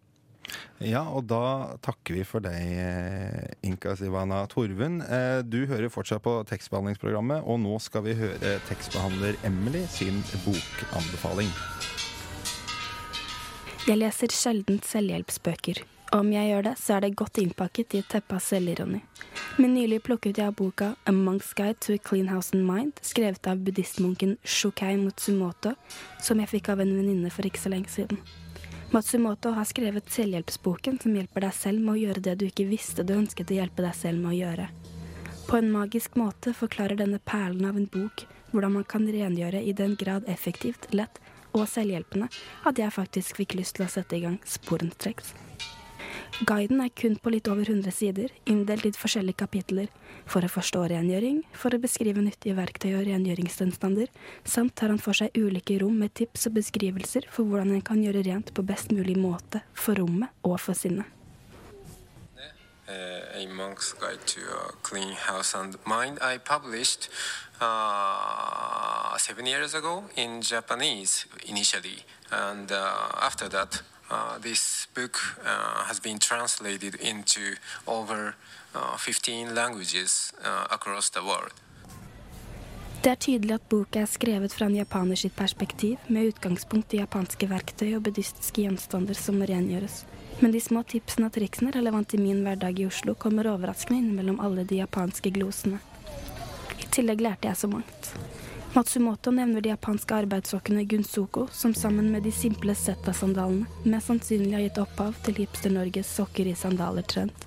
Ja, 0.84 1.05
og 1.09 1.28
da 1.30 1.76
takker 1.84 2.18
vi 2.18 2.24
for 2.28 2.45
deg, 2.45 2.59
eh, 2.59 3.55
Inka 3.64 3.95
Sivana 3.97 4.42
Torvund. 4.51 5.03
Eh, 5.07 5.40
du 5.42 5.64
hører 5.70 5.92
fortsatt 5.92 6.22
på 6.24 6.36
tekstbehandlingsprogrammet, 6.51 7.47
og 7.47 7.61
nå 7.62 7.78
skal 7.80 8.05
vi 8.05 8.18
høre 8.18 8.59
tekstbehandler 8.68 9.38
Emily 9.47 9.86
sin 9.88 10.20
bokanbefaling. 10.45 11.51
Jeg 13.84 14.01
leser 14.01 14.32
sjelden 14.32 14.78
selvhjelpsbøker. 14.80 15.82
Om 16.14 16.30
jeg 16.32 16.51
gjør 16.51 16.62
det, 16.62 16.72
så 16.78 16.95
er 16.95 17.01
det 17.05 17.16
godt 17.18 17.40
innpakket 17.42 17.97
i 17.97 18.01
et 18.05 18.09
teppe 18.09 18.36
av 18.36 18.45
selvironi. 18.45 19.01
Men 19.59 19.74
nylig 19.74 19.99
plukket 20.07 20.38
jeg 20.38 20.47
av 20.47 20.55
boka 20.59 20.92
A 21.07 21.12
Monk's 21.12 21.51
Guide 21.59 21.80
to 21.80 21.97
a 21.97 21.99
Clean 21.99 22.28
House 22.30 22.55
and 22.55 22.64
Mind, 22.68 23.03
skrevet 23.03 23.47
av 23.51 23.64
buddhistmunken 23.66 24.36
Shukai 24.45 24.95
Mutsumoto, 25.01 25.74
som 26.22 26.40
jeg 26.40 26.53
fikk 26.55 26.70
av 26.72 26.84
en 26.84 26.97
venninne 26.97 27.32
for 27.34 27.47
ikke 27.47 27.64
så 27.64 27.74
lenge 27.74 27.92
siden. 27.92 28.20
Matsumoto 28.95 29.51
har 29.51 29.64
skrevet 29.64 30.11
selvhjelpsboken 30.11 31.01
som 31.03 31.16
hjelper 31.16 31.42
deg 31.42 31.55
selv 31.57 31.80
med 31.82 31.97
å 31.97 31.99
gjøre 31.99 32.20
det 32.22 32.34
du 32.38 32.45
ikke 32.47 32.68
visste 32.68 33.03
du 33.03 33.16
ønsket 33.16 33.51
å 33.51 33.57
hjelpe 33.57 33.82
deg 33.82 33.97
selv 33.99 34.20
med 34.22 34.30
å 34.30 34.36
gjøre. 34.36 34.66
På 35.49 35.59
en 35.59 35.72
magisk 35.72 36.14
måte 36.14 36.53
forklarer 36.55 37.01
denne 37.01 37.18
perlen 37.18 37.66
av 37.66 37.74
en 37.80 37.88
bok 37.90 38.22
hvordan 38.53 38.76
man 38.76 38.86
kan 38.86 39.09
rengjøre 39.11 39.64
i 39.66 39.74
den 39.74 39.97
grad 39.99 40.30
effektivt, 40.30 40.86
lett 40.95 41.18
og 41.51 41.66
selvhjelpende 41.72 42.28
at 42.70 42.78
jeg 42.78 42.95
faktisk 42.95 43.42
fikk 43.42 43.57
lyst 43.59 43.80
til 43.80 43.88
å 43.88 43.90
sette 43.90 44.14
i 44.14 44.22
gang 44.28 44.38
sporenstreks. 44.47 45.34
Guiden 46.43 46.80
er 46.82 46.91
kun 46.91 47.14
på 47.22 47.30
litt 47.30 47.47
over 47.47 47.62
100 47.62 47.95
sider, 47.95 48.32
inndelt 48.51 48.89
i 48.89 48.91
forskjellige 48.99 49.39
kapitler, 49.45 49.87
for 50.26 50.43
å 50.43 50.51
forstå 50.51 50.80
rengjøring, 50.91 51.45
for 51.55 51.70
å 51.70 51.78
beskrive 51.78 52.24
nyttige 52.24 52.57
verktøy 52.59 52.89
og 52.99 53.05
rengjøringsgjenstander, 53.07 54.11
samt 54.43 54.74
tar 54.74 54.91
han 54.91 54.99
for 54.99 55.14
seg 55.14 55.30
ulike 55.39 55.78
rom 55.78 55.95
med 56.03 56.11
tips 56.18 56.49
og 56.51 56.57
beskrivelser 56.59 57.28
for 57.30 57.47
hvordan 57.47 57.70
en 57.76 57.87
kan 57.87 58.03
gjøre 58.03 58.24
rent 58.26 58.51
på 58.51 58.66
best 58.66 58.91
mulig 58.91 59.14
måte 59.14 59.62
for 59.78 59.95
rommet 60.03 60.35
og 60.43 60.59
for 60.59 60.74
sinnet. 60.74 61.07
Uh, 62.85 63.22
a 63.32 63.47
monk's 63.55 63.95
guide 63.95 64.26
to 64.26 64.43
a 64.43 64.74
clean 64.82 65.14
house 65.14 65.55
and 65.55 65.78
mind 65.87 66.18
I 66.20 66.37
published 66.37 67.09
uh, 67.61 69.16
seven 69.16 69.47
years 69.47 69.72
ago 69.72 70.05
in 70.16 70.43
Japanese 70.43 71.26
initially, 71.47 72.05
and 72.30 72.70
uh, 72.72 73.09
after 73.22 73.49
that, 73.49 73.80
uh, 74.11 74.38
this 74.40 74.88
book 74.94 75.18
uh, 75.44 75.84
has 75.84 76.00
been 76.00 76.18
translated 76.18 76.94
into 76.94 77.57
over 77.86 78.34
uh, 78.74 78.96
15 78.96 79.55
languages 79.55 80.32
uh, 80.44 80.66
across 80.70 81.11
the 81.11 81.20
world. 81.20 81.52
Det 83.05 83.11
er 83.11 83.20
tydelig 83.20 83.55
at 83.59 83.64
boka 83.68 84.00
er 84.00 84.09
skrevet 84.09 84.52
fra 84.57 84.64
en 84.64 84.76
japaner 84.78 85.18
sitt 85.20 85.34
perspektiv, 85.36 85.98
med 86.09 86.30
utgangspunkt 86.30 86.94
i 86.94 87.02
japanske 87.02 87.50
verktøy 87.50 87.90
og 87.98 88.07
buddhistiske 88.07 88.64
gjenstander 88.64 89.18
som 89.18 89.36
må 89.36 89.48
rengjøres. 89.50 90.07
Men 90.40 90.55
de 90.55 90.61
små 90.64 90.80
tipsene 90.88 91.28
og 91.28 91.34
triksene 91.36 91.74
relevant 91.76 92.14
i 92.16 92.22
min 92.22 92.40
hverdag 92.46 92.80
i 92.80 92.86
Oslo 92.88 93.12
kommer 93.14 93.50
overraskende 93.52 94.00
inn 94.00 94.14
mellom 94.16 94.40
alle 94.40 94.64
de 94.64 94.80
japanske 94.80 95.34
glosene. 95.36 95.82
I 96.80 96.88
tillegg 96.96 97.20
lærte 97.20 97.50
jeg 97.50 97.61
så 97.61 97.68
mangt. 97.68 98.14
Matsumoto 98.74 99.30
nevner 99.30 99.60
de 99.60 99.68
japanske 99.68 100.14
arbeidssokkene 100.14 100.82
Gunsoko, 100.84 101.44
som 101.52 101.74
sammen 101.74 102.08
med 102.12 102.24
de 102.26 102.32
simple 102.34 102.74
Zeta-sandalene 102.74 103.68
mest 103.86 104.10
sannsynlig 104.10 104.56
har 104.56 104.64
gitt 104.64 104.80
opphav 104.82 105.20
til 105.22 105.36
Hipster-Norges 105.38 106.10
sokker 106.16 106.50
i 106.50 106.56
sandaler-trend. 106.58 107.46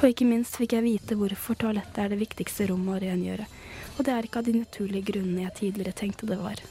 Og 0.00 0.08
ikke 0.08 0.26
minst 0.26 0.58
fikk 0.58 0.74
jeg 0.74 0.84
vite 0.88 1.18
hvorfor 1.20 1.54
toalettet 1.60 2.00
er 2.02 2.10
det 2.10 2.18
viktigste 2.18 2.66
rommet 2.72 2.96
å 2.96 3.04
rengjøre. 3.04 3.46
Og 3.94 4.00
det 4.08 4.16
er 4.16 4.26
ikke 4.26 4.42
av 4.42 4.48
de 4.48 4.56
naturlige 4.56 5.06
grunnene 5.12 5.44
jeg 5.44 5.54
tidligere 5.60 5.94
tenkte 6.02 6.26
det 6.26 6.40
var. 6.42 6.64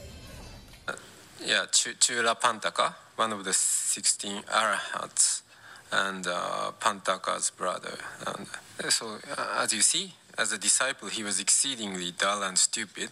Yeah, 1.40 1.64
Chula 1.72 2.36
Pantaka, 2.36 2.96
one 3.16 3.32
of 3.32 3.46
the 3.46 3.54
16 3.54 4.44
arahats, 4.52 5.44
and 5.94 6.28
uh, 6.28 6.72
Pantaka's 6.82 7.50
brother. 7.50 7.96
And 8.28 8.46
so, 8.92 9.20
uh, 9.32 9.64
as 9.64 9.72
as 10.38 10.52
a 10.52 10.58
disciple, 10.58 11.10
he 11.10 11.24
was 11.24 11.40
exceedingly 11.40 12.12
dull 12.12 12.44
and 12.44 12.58
stupid. 12.58 13.10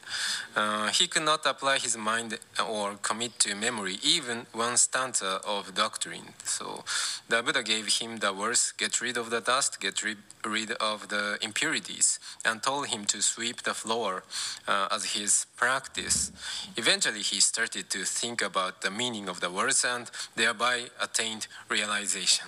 Uh, 0.56 0.88
he 0.88 1.08
could 1.08 1.24
not 1.24 1.46
apply 1.46 1.78
his 1.78 1.98
mind 1.98 2.38
or 2.70 2.96
commit 3.02 3.40
to 3.40 3.56
memory 3.56 3.98
even 4.04 4.46
one 4.52 4.78
stanza 4.78 5.40
of 5.46 5.74
doctrine. 5.74 6.34
So, 6.44 6.84
the 7.30 7.42
Buddha 7.42 7.64
gave 7.64 7.88
him 8.00 8.18
the 8.18 8.34
words 8.34 8.74
get 8.78 9.02
rid 9.02 9.18
of 9.18 9.30
the 9.30 9.42
dust, 9.42 9.80
get 9.80 10.04
rid, 10.04 10.18
rid 10.46 10.72
of 10.74 11.10
the 11.10 11.38
impurities, 11.42 12.20
and 12.46 12.62
told 12.62 12.88
him 12.88 13.06
to 13.06 13.22
sweep 13.22 13.64
the 13.64 13.74
floor 13.74 14.24
uh, 14.68 14.88
as 14.92 15.14
his 15.14 15.46
practice. 15.56 16.32
Eventually, 16.78 17.22
he 17.22 17.40
started 17.40 17.90
to 17.90 18.04
think 18.04 18.42
about 18.42 18.82
the 18.82 18.92
meaning 18.92 19.30
of 19.30 19.40
the 19.40 19.50
words 19.50 19.86
and 19.86 20.10
thereby 20.36 20.86
attained 21.02 21.48
realization. 21.70 22.48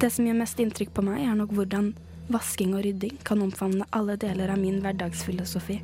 Det 0.00 0.10
som 0.12 0.26
gjør 0.26 0.36
mest 0.36 0.60
inntrykk 0.60 0.92
på 0.96 1.02
meg, 1.04 1.24
er 1.24 1.36
nok 1.36 1.52
hvordan 1.56 1.94
vasking 2.30 2.74
og 2.78 2.84
rydding 2.86 3.18
kan 3.26 3.42
omfavne 3.42 3.86
alle 3.96 4.16
deler 4.20 4.52
av 4.52 4.60
min 4.60 4.80
hverdagsfilosofi. 4.84 5.80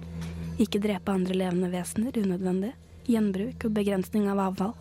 Ikke 0.63 0.81
drepe 0.81 1.13
andre 1.13 1.37
levende 1.37 1.71
vesener 1.73 2.17
unødvendig, 2.17 2.73
gjenbruk 3.11 3.67
og 3.67 3.75
begrensning 3.77 4.31
av 4.33 4.41
avfall. 4.47 4.75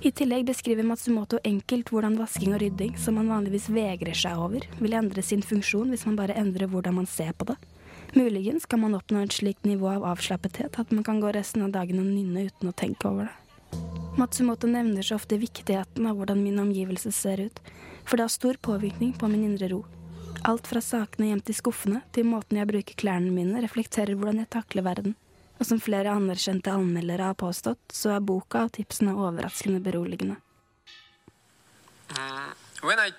I 0.00 0.12
tillegg 0.16 0.46
beskriver 0.48 0.86
Matsumoto 0.88 1.36
enkelt 1.44 1.90
hvordan 1.92 2.14
vasking 2.16 2.54
og 2.54 2.62
rydding, 2.62 2.94
som 2.96 3.18
man 3.20 3.28
vanligvis 3.28 3.68
vegrer 3.68 4.16
seg 4.16 4.38
over, 4.40 4.64
vil 4.80 4.96
endre 4.96 5.24
sin 5.24 5.42
funksjon 5.44 5.92
hvis 5.92 6.06
man 6.08 6.16
bare 6.16 6.38
endrer 6.40 6.70
hvordan 6.72 6.96
man 7.02 7.10
ser 7.10 7.34
på 7.36 7.50
det. 7.50 7.58
Muligens 8.16 8.64
kan 8.66 8.80
man 8.80 8.96
oppnå 8.96 9.20
et 9.22 9.36
slikt 9.36 9.68
nivå 9.68 9.90
av 9.92 10.06
avslappethet 10.14 10.80
at 10.80 10.94
man 10.96 11.04
kan 11.04 11.20
gå 11.20 11.34
resten 11.36 11.66
av 11.66 11.74
dagen 11.76 12.00
og 12.00 12.08
nynne 12.08 12.48
uten 12.48 12.72
å 12.72 12.74
tenke 12.74 13.10
over 13.12 13.28
det. 13.28 13.36
Matsumoto 14.18 14.66
nevner 14.66 15.04
så 15.06 15.20
ofte 15.20 15.38
viktigheten 15.38 16.08
av 16.08 16.16
hvordan 16.18 16.40
min 16.42 16.58
omgivelse 16.58 17.12
ser 17.14 17.44
ut, 17.46 17.60
for 18.04 18.16
det 18.16 18.26
har 18.26 18.32
stor 18.32 18.56
påvirkning 18.62 19.12
på 19.20 19.28
min 19.30 19.44
indre 19.52 19.68
ro. 19.70 19.84
Alt 20.48 20.66
fra 20.66 20.80
sakene 20.80 21.26
gjemt 21.28 21.50
i 21.52 21.54
skuffene 21.56 22.00
til 22.16 22.24
måten 22.24 22.56
jeg 22.56 22.68
bruker 22.70 22.96
klærne 22.96 23.32
mine, 23.34 23.60
reflekterer 23.60 24.16
hvordan 24.16 24.40
jeg 24.40 24.48
takler 24.54 24.86
verden. 24.86 25.16
Og 25.60 25.66
som 25.68 25.80
flere 25.80 26.14
anerkjente 26.16 26.72
anmeldere 26.72 27.26
har 27.28 27.36
påstått, 27.36 27.82
så 27.92 28.14
er 28.14 28.24
boka 28.24 28.64
og 28.64 28.72
tipsene 28.72 29.12
overraskende 29.12 29.82
beroligende. 29.84 30.38
Mm, 32.16 32.54
when 32.82 32.98
I 32.98 33.12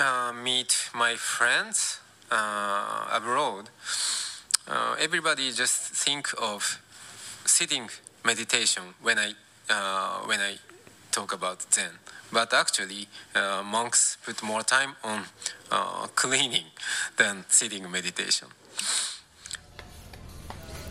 uh, 0.00 0.32
meet 0.32 0.72
my 0.94 1.16
friends 1.16 2.00
uh, 2.32 3.12
abroad, 3.12 3.68
uh, 4.66 4.96
everybody 4.98 5.52
just 5.52 5.92
think 5.92 6.32
of 6.38 6.80
sitting 7.44 7.90
meditation 8.24 8.94
when 9.02 9.18
I 9.18 9.34
uh, 9.68 10.26
when 10.26 10.40
I 10.40 10.58
talk 11.12 11.32
about 11.32 11.60
Zen. 11.74 11.92
But 12.32 12.52
actually, 12.52 13.08
uh, 13.34 13.62
monks 13.64 14.18
put 14.24 14.42
more 14.42 14.62
time 14.62 14.94
on 15.02 15.24
uh, 15.70 16.06
cleaning 16.14 16.66
than 17.16 17.44
sitting 17.48 17.90
meditation. 17.90 18.48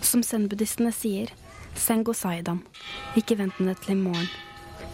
Som 0.02 0.24
zen-buddhistene 0.24 0.92
sier, 0.92 1.32
sengo 1.76 2.14
saidam, 2.14 2.64
ikke 3.16 3.38
vent 3.40 3.60
med 3.60 3.74
det 3.74 3.82
til 3.84 3.96
i 3.96 4.00
morgen. 4.00 4.30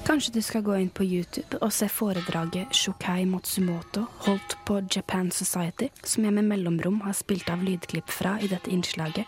Kanskje 0.06 0.36
du 0.36 0.41
skal 0.46 0.62
gå 0.62 0.76
inn 0.78 0.91
på 0.93 1.06
YouTube 1.06 1.58
og 1.66 1.72
se 1.74 1.88
foredraget 1.89 2.76
Shokai 2.78 3.24
Matsumoto 3.26 4.04
holdt 4.28 4.54
på 4.66 4.78
Japan 4.96 5.32
Society, 5.32 5.88
som 6.04 6.28
jeg 6.28 6.36
med 6.36 6.46
mellomrom 6.52 7.00
har 7.08 7.18
spilt 7.18 7.50
av 7.50 7.64
lydklipp 7.66 8.14
fra 8.14 8.36
i 8.38 8.50
dette 8.52 8.70
innslaget. 8.70 9.26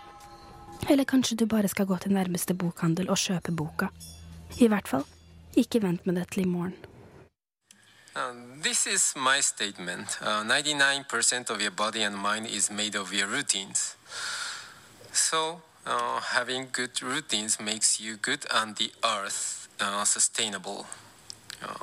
Eller 0.85 1.09
kanskje 1.09 1.39
du 1.41 1.47
bare 1.49 1.69
skal 1.71 1.89
gå 1.89 1.97
til 2.03 2.13
nærmeste 2.13 2.53
bokhandel 2.53 3.09
og 3.09 3.17
kjøpe 3.17 3.55
boka. 3.57 3.89
I 4.61 4.69
hvert 4.69 4.87
fall, 4.87 5.07
ikke 5.57 5.81
vent 5.81 6.05
med 6.05 6.21
det 6.21 6.27
til 6.35 6.45
i 6.45 6.51
morgen. 6.51 6.77
Uh, 8.17 8.33
this 8.63 8.87
is 8.87 9.13
my 9.15 9.39
statement. 9.39 10.17
Uh, 10.19 10.43
99% 10.43 11.51
of 11.51 11.61
your 11.61 11.69
body 11.69 12.01
and 12.01 12.15
mind 12.15 12.47
is 12.47 12.71
made 12.71 12.95
of 12.95 13.13
your 13.13 13.27
routines. 13.27 13.95
So, 15.11 15.61
uh, 15.85 16.19
having 16.21 16.69
good 16.71 16.99
routines 17.03 17.59
makes 17.59 17.99
you 17.99 18.17
good 18.17 18.47
and 18.51 18.75
the 18.75 18.89
earth 19.05 19.67
uh, 19.79 20.03
sustainable. 20.03 20.87
Uh, 21.61 21.75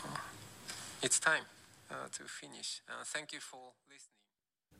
it's 1.02 1.20
time 1.20 1.44
uh, 1.88 2.08
to 2.10 2.24
finish. 2.24 2.80
Uh, 2.88 3.04
thank 3.04 3.32
you 3.32 3.38
for 3.38 3.70
listening. 3.88 4.13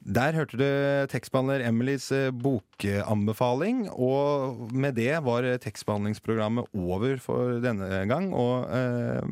Der 0.05 0.37
hørte 0.37 0.59
du 0.61 0.65
tekstbehandler 1.09 1.63
Emilys 1.65 2.11
eh, 2.13 2.29
bokanbefaling, 2.29 3.87
og 3.91 4.69
med 4.77 4.99
det 4.99 5.15
var 5.25 5.47
tekstbehandlingsprogrammet 5.65 6.69
over 6.77 7.17
for 7.25 7.57
denne 7.65 8.03
gang. 8.11 8.29
Og 8.37 8.69
eh, 8.69 9.25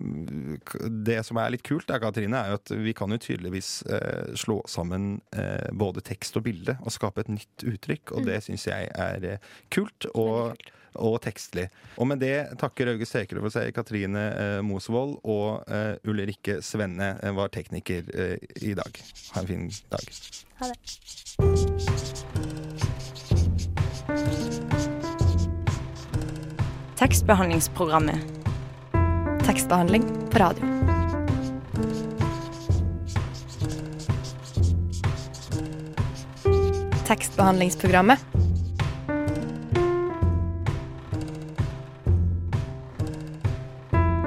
det 1.04 1.18
som 1.28 1.40
er 1.42 1.52
litt 1.52 1.66
kult, 1.68 1.92
er, 1.92 2.00
Katrine, 2.00 2.40
er 2.40 2.54
jo 2.54 2.60
at 2.62 2.72
vi 2.86 2.96
kan 2.96 3.12
jo 3.12 3.20
tydeligvis 3.20 3.72
eh, 3.92 4.32
slå 4.38 4.62
sammen 4.70 5.18
eh, 5.36 5.68
både 5.76 6.00
tekst 6.08 6.40
og 6.40 6.46
bilde 6.48 6.78
og 6.80 6.96
skape 6.96 7.26
et 7.26 7.34
nytt 7.36 7.66
uttrykk, 7.68 8.16
og 8.16 8.30
det 8.30 8.40
syns 8.46 8.64
jeg 8.70 8.88
er 8.96 9.28
eh, 9.34 9.50
kult. 9.74 10.08
og 10.14 10.56
og 10.94 11.20
tekstlig. 11.24 11.68
Og 11.96 12.06
med 12.10 12.22
det 12.22 12.58
takker 12.60 12.92
August 12.94 13.16
Hekerø 13.16 13.44
for 13.46 13.54
seg, 13.54 13.72
Katrine 13.76 14.24
eh, 14.32 14.60
Mosvold 14.66 15.18
og 15.22 15.64
eh, 15.68 15.94
Ulrikke 16.08 16.60
Svenne 16.64 17.16
eh, 17.22 17.34
var 17.36 17.52
tekniker 17.54 18.08
eh, 18.14 18.36
i 18.62 18.74
dag. 18.78 19.02
Ha 19.34 19.42
en 19.42 19.48
fin 19.50 19.70
dag. 19.92 20.04
Ha 20.62 20.72
det. 20.72 20.76
Tekstbehandlingsprogrammet. 27.02 28.20
Tekstbehandling 29.42 30.04
på 30.30 30.38
radio. 30.38 30.64
Tekstbehandlingsprogrammet. 37.06 38.18